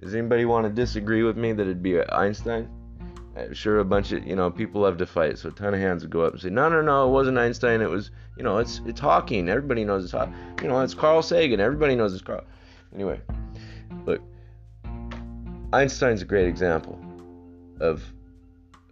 Does 0.00 0.14
anybody 0.14 0.44
want 0.44 0.66
to 0.66 0.72
disagree 0.72 1.24
with 1.24 1.36
me 1.36 1.52
that 1.52 1.62
it'd 1.62 1.82
be 1.82 2.00
Einstein? 2.00 2.70
I'm 3.38 3.54
sure 3.54 3.78
a 3.78 3.84
bunch 3.84 4.12
of 4.12 4.26
you 4.26 4.36
know 4.36 4.50
people 4.50 4.82
love 4.82 4.98
to 4.98 5.06
fight, 5.06 5.38
so 5.38 5.48
a 5.48 5.52
ton 5.52 5.74
of 5.74 5.80
hands 5.80 6.02
would 6.02 6.10
go 6.10 6.22
up 6.22 6.32
and 6.32 6.42
say, 6.42 6.50
no, 6.50 6.68
no, 6.68 6.82
no, 6.82 7.08
it 7.08 7.12
wasn't 7.12 7.38
Einstein. 7.38 7.80
It 7.80 7.90
was 7.90 8.10
you 8.36 8.42
know 8.42 8.58
it's 8.58 8.80
it's 8.86 9.00
Hawking. 9.00 9.48
Everybody 9.48 9.84
knows 9.84 10.04
it's 10.04 10.12
Hawking. 10.12 10.34
You 10.62 10.68
know 10.68 10.80
it's 10.80 10.94
Carl 10.94 11.22
Sagan. 11.22 11.60
Everybody 11.60 11.94
knows 11.94 12.14
it's 12.14 12.22
Carl. 12.22 12.44
Anyway, 12.94 13.20
look, 14.06 14.20
Einstein's 15.72 16.22
a 16.22 16.24
great 16.24 16.46
example 16.46 16.98
of 17.80 18.02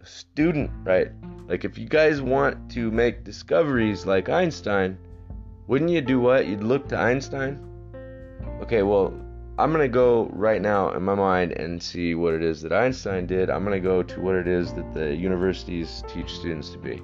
a 0.01 0.05
student, 0.05 0.71
right? 0.83 1.11
Like 1.47 1.65
if 1.65 1.77
you 1.77 1.87
guys 1.87 2.21
want 2.21 2.71
to 2.71 2.91
make 2.91 3.23
discoveries 3.23 4.05
like 4.05 4.29
Einstein, 4.29 4.97
wouldn't 5.67 5.91
you 5.91 6.01
do 6.01 6.19
what? 6.19 6.45
You'd 6.47 6.63
look 6.63 6.87
to 6.89 6.97
Einstein? 6.97 7.63
Okay, 8.61 8.83
well, 8.83 9.13
I'm 9.59 9.71
going 9.71 9.81
to 9.81 9.87
go 9.87 10.29
right 10.33 10.61
now 10.61 10.91
in 10.91 11.01
my 11.01 11.15
mind 11.15 11.53
and 11.53 11.81
see 11.81 12.13
what 12.13 12.35
it 12.35 12.43
is 12.43 12.61
that 12.61 12.71
Einstein 12.71 13.25
did. 13.25 13.49
I'm 13.49 13.65
going 13.65 13.81
to 13.81 13.87
go 13.87 14.03
to 14.03 14.21
what 14.21 14.35
it 14.35 14.47
is 14.47 14.71
that 14.73 14.93
the 14.93 15.15
universities 15.15 16.03
teach 16.07 16.31
students 16.31 16.69
to 16.69 16.77
be, 16.77 17.01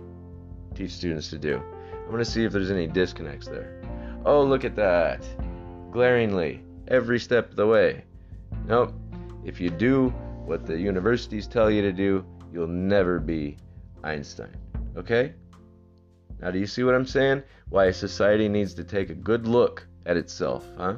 teach 0.76 0.92
students 0.92 1.32
to 1.32 1.40
do. 1.40 1.60
I'm 1.92 2.12
going 2.12 2.20
to 2.20 2.26
see 2.26 2.44
if 2.44 2.52
there's 2.52 2.70
any 2.70 2.86
disconnects 2.86 3.48
there. 3.48 3.82
Oh, 4.24 4.44
look 4.44 4.66
at 4.66 4.76
that. 4.76 5.26
Glaringly, 5.92 6.64
every 6.90 7.20
step 7.20 7.50
of 7.50 7.56
the 7.56 7.66
way. 7.66 8.04
Nope. 8.68 8.94
If 9.44 9.60
you 9.60 9.72
do 9.72 10.10
what 10.46 10.68
the 10.68 10.78
universities 10.78 11.48
tell 11.48 11.72
you 11.72 11.82
to 11.82 11.92
do, 11.92 12.24
you'll 12.52 12.68
never 12.68 13.20
be 13.20 13.58
Einstein. 14.04 14.56
Okay? 14.96 15.34
Now, 16.40 16.52
do 16.52 16.60
you 16.60 16.68
see 16.68 16.84
what 16.84 16.94
I'm 16.94 17.08
saying? 17.08 17.42
Why 17.70 17.90
society 17.90 18.48
needs 18.48 18.76
to 18.76 18.84
take 18.84 19.10
a 19.10 19.16
good 19.16 19.48
look 19.48 19.88
at 20.06 20.18
itself, 20.18 20.70
huh? 20.78 20.98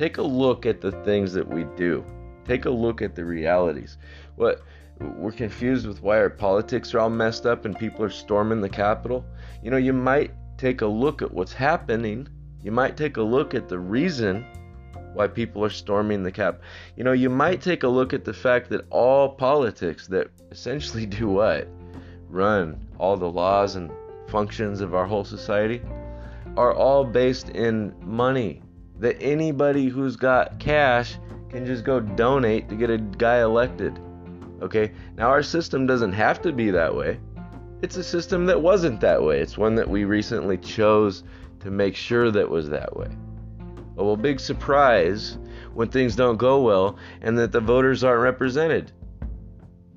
Take 0.00 0.16
a 0.16 0.22
look 0.22 0.64
at 0.64 0.80
the 0.80 0.92
things 1.04 1.34
that 1.34 1.46
we 1.46 1.64
do. 1.76 2.02
Take 2.46 2.64
a 2.64 2.70
look 2.70 3.02
at 3.02 3.14
the 3.14 3.22
realities. 3.22 3.98
What 4.36 4.62
we're 4.98 5.30
confused 5.30 5.86
with 5.86 6.00
why 6.02 6.16
our 6.16 6.30
politics 6.30 6.94
are 6.94 7.00
all 7.00 7.10
messed 7.10 7.44
up 7.44 7.66
and 7.66 7.78
people 7.78 8.06
are 8.06 8.08
storming 8.08 8.62
the 8.62 8.68
Capitol. 8.70 9.26
You 9.62 9.70
know, 9.70 9.76
you 9.76 9.92
might 9.92 10.30
take 10.56 10.80
a 10.80 10.86
look 10.86 11.20
at 11.20 11.30
what's 11.30 11.52
happening. 11.52 12.26
You 12.62 12.72
might 12.72 12.96
take 12.96 13.18
a 13.18 13.22
look 13.22 13.52
at 13.52 13.68
the 13.68 13.78
reason 13.78 14.46
why 15.12 15.26
people 15.26 15.62
are 15.66 15.68
storming 15.68 16.22
the 16.22 16.32
cap. 16.32 16.62
You 16.96 17.04
know, 17.04 17.12
you 17.12 17.28
might 17.28 17.60
take 17.60 17.82
a 17.82 17.88
look 17.88 18.14
at 18.14 18.24
the 18.24 18.32
fact 18.32 18.70
that 18.70 18.86
all 18.88 19.28
politics 19.28 20.06
that 20.06 20.28
essentially 20.50 21.04
do 21.04 21.28
what? 21.28 21.68
Run 22.30 22.88
all 22.98 23.18
the 23.18 23.30
laws 23.30 23.76
and 23.76 23.92
functions 24.28 24.80
of 24.80 24.94
our 24.94 25.04
whole 25.04 25.26
society 25.26 25.82
are 26.56 26.72
all 26.72 27.04
based 27.04 27.50
in 27.50 27.94
money. 28.00 28.62
That 29.00 29.20
anybody 29.20 29.88
who's 29.88 30.14
got 30.14 30.60
cash 30.60 31.16
can 31.48 31.66
just 31.66 31.84
go 31.84 32.00
donate 32.00 32.68
to 32.68 32.76
get 32.76 32.90
a 32.90 32.98
guy 32.98 33.40
elected. 33.40 33.98
Okay? 34.62 34.92
Now, 35.16 35.28
our 35.28 35.42
system 35.42 35.86
doesn't 35.86 36.12
have 36.12 36.40
to 36.42 36.52
be 36.52 36.70
that 36.70 36.94
way. 36.94 37.18
It's 37.82 37.96
a 37.96 38.04
system 38.04 38.46
that 38.46 38.60
wasn't 38.60 39.00
that 39.00 39.22
way. 39.22 39.40
It's 39.40 39.58
one 39.58 39.74
that 39.74 39.88
we 39.88 40.04
recently 40.04 40.58
chose 40.58 41.24
to 41.60 41.70
make 41.70 41.96
sure 41.96 42.30
that 42.30 42.48
was 42.48 42.68
that 42.68 42.94
way. 42.96 43.08
Well, 43.96 44.16
big 44.16 44.38
surprise 44.38 45.38
when 45.74 45.88
things 45.88 46.16
don't 46.16 46.36
go 46.36 46.62
well 46.62 46.96
and 47.22 47.38
that 47.38 47.52
the 47.52 47.60
voters 47.60 48.04
aren't 48.04 48.22
represented. 48.22 48.92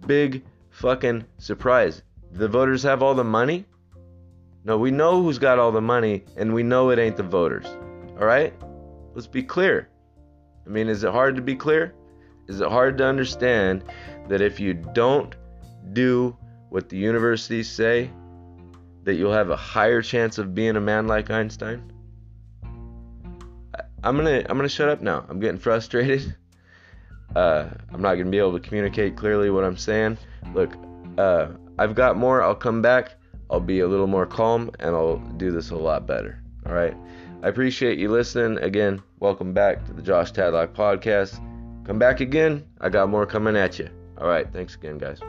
Big 0.05 0.43
fucking 0.69 1.25
surprise. 1.37 2.03
The 2.31 2.47
voters 2.47 2.83
have 2.83 3.03
all 3.03 3.15
the 3.15 3.23
money? 3.23 3.65
No, 4.65 4.77
we 4.77 4.91
know 4.91 5.21
who's 5.21 5.39
got 5.39 5.59
all 5.59 5.71
the 5.71 5.81
money 5.81 6.23
and 6.35 6.53
we 6.53 6.63
know 6.63 6.89
it 6.89 6.99
ain't 6.99 7.17
the 7.17 7.23
voters. 7.23 7.65
All 8.19 8.25
right? 8.25 8.53
Let's 9.13 9.27
be 9.27 9.43
clear. 9.43 9.89
I 10.65 10.69
mean, 10.69 10.87
is 10.87 11.03
it 11.03 11.11
hard 11.11 11.35
to 11.35 11.41
be 11.41 11.55
clear? 11.55 11.93
Is 12.47 12.59
it 12.59 12.69
hard 12.69 12.97
to 12.97 13.05
understand 13.05 13.83
that 14.27 14.41
if 14.41 14.59
you 14.59 14.73
don't 14.73 15.35
do 15.93 16.35
what 16.69 16.89
the 16.89 16.97
universities 16.97 17.69
say, 17.69 18.09
that 19.03 19.15
you'll 19.15 19.33
have 19.33 19.49
a 19.49 19.55
higher 19.55 20.01
chance 20.01 20.37
of 20.37 20.55
being 20.55 20.75
a 20.75 20.81
man 20.81 21.07
like 21.07 21.29
Einstein? 21.29 21.91
I'm 24.03 24.17
gonna 24.17 24.43
I'm 24.49 24.57
gonna 24.57 24.67
shut 24.67 24.89
up 24.89 25.01
now. 25.01 25.25
I'm 25.29 25.39
getting 25.39 25.59
frustrated. 25.59 26.35
Uh, 27.35 27.67
I'm 27.91 27.99
not 27.99 28.13
gonna 28.13 28.29
be 28.29 28.37
able 28.37 28.53
to 28.53 28.59
communicate 28.59 29.17
clearly 29.17 29.49
what 29.49 29.63
I'm 29.63 29.75
saying. 29.75 30.19
Look, 30.53 30.75
uh, 31.17 31.47
I've 31.79 31.95
got 31.95 32.15
more. 32.15 32.43
I'll 32.43 32.53
come 32.53 32.79
back. 32.79 33.15
I'll 33.49 33.59
be 33.59 33.79
a 33.79 33.87
little 33.87 34.05
more 34.05 34.27
calm 34.27 34.69
and 34.79 34.95
I'll 34.95 35.17
do 35.37 35.49
this 35.49 35.71
a 35.71 35.75
lot 35.75 36.05
better. 36.05 36.43
All 36.67 36.73
right. 36.73 36.95
I 37.43 37.49
appreciate 37.49 37.99
you 37.99 38.09
listening. 38.09 38.57
Again, 38.63 39.03
welcome 39.19 39.51
back 39.51 39.83
to 39.85 39.93
the 39.93 40.01
Josh 40.01 40.31
Tadlock 40.31 40.73
podcast. 40.73 41.35
Come 41.85 41.99
back 41.99 42.21
again. 42.21 42.65
I 42.79 42.87
got 42.87 43.09
more 43.09 43.25
coming 43.25 43.57
at 43.57 43.77
you. 43.77 43.89
All 44.17 44.27
right. 44.27 44.47
Thanks 44.53 44.75
again, 44.75 44.97
guys. 44.97 45.19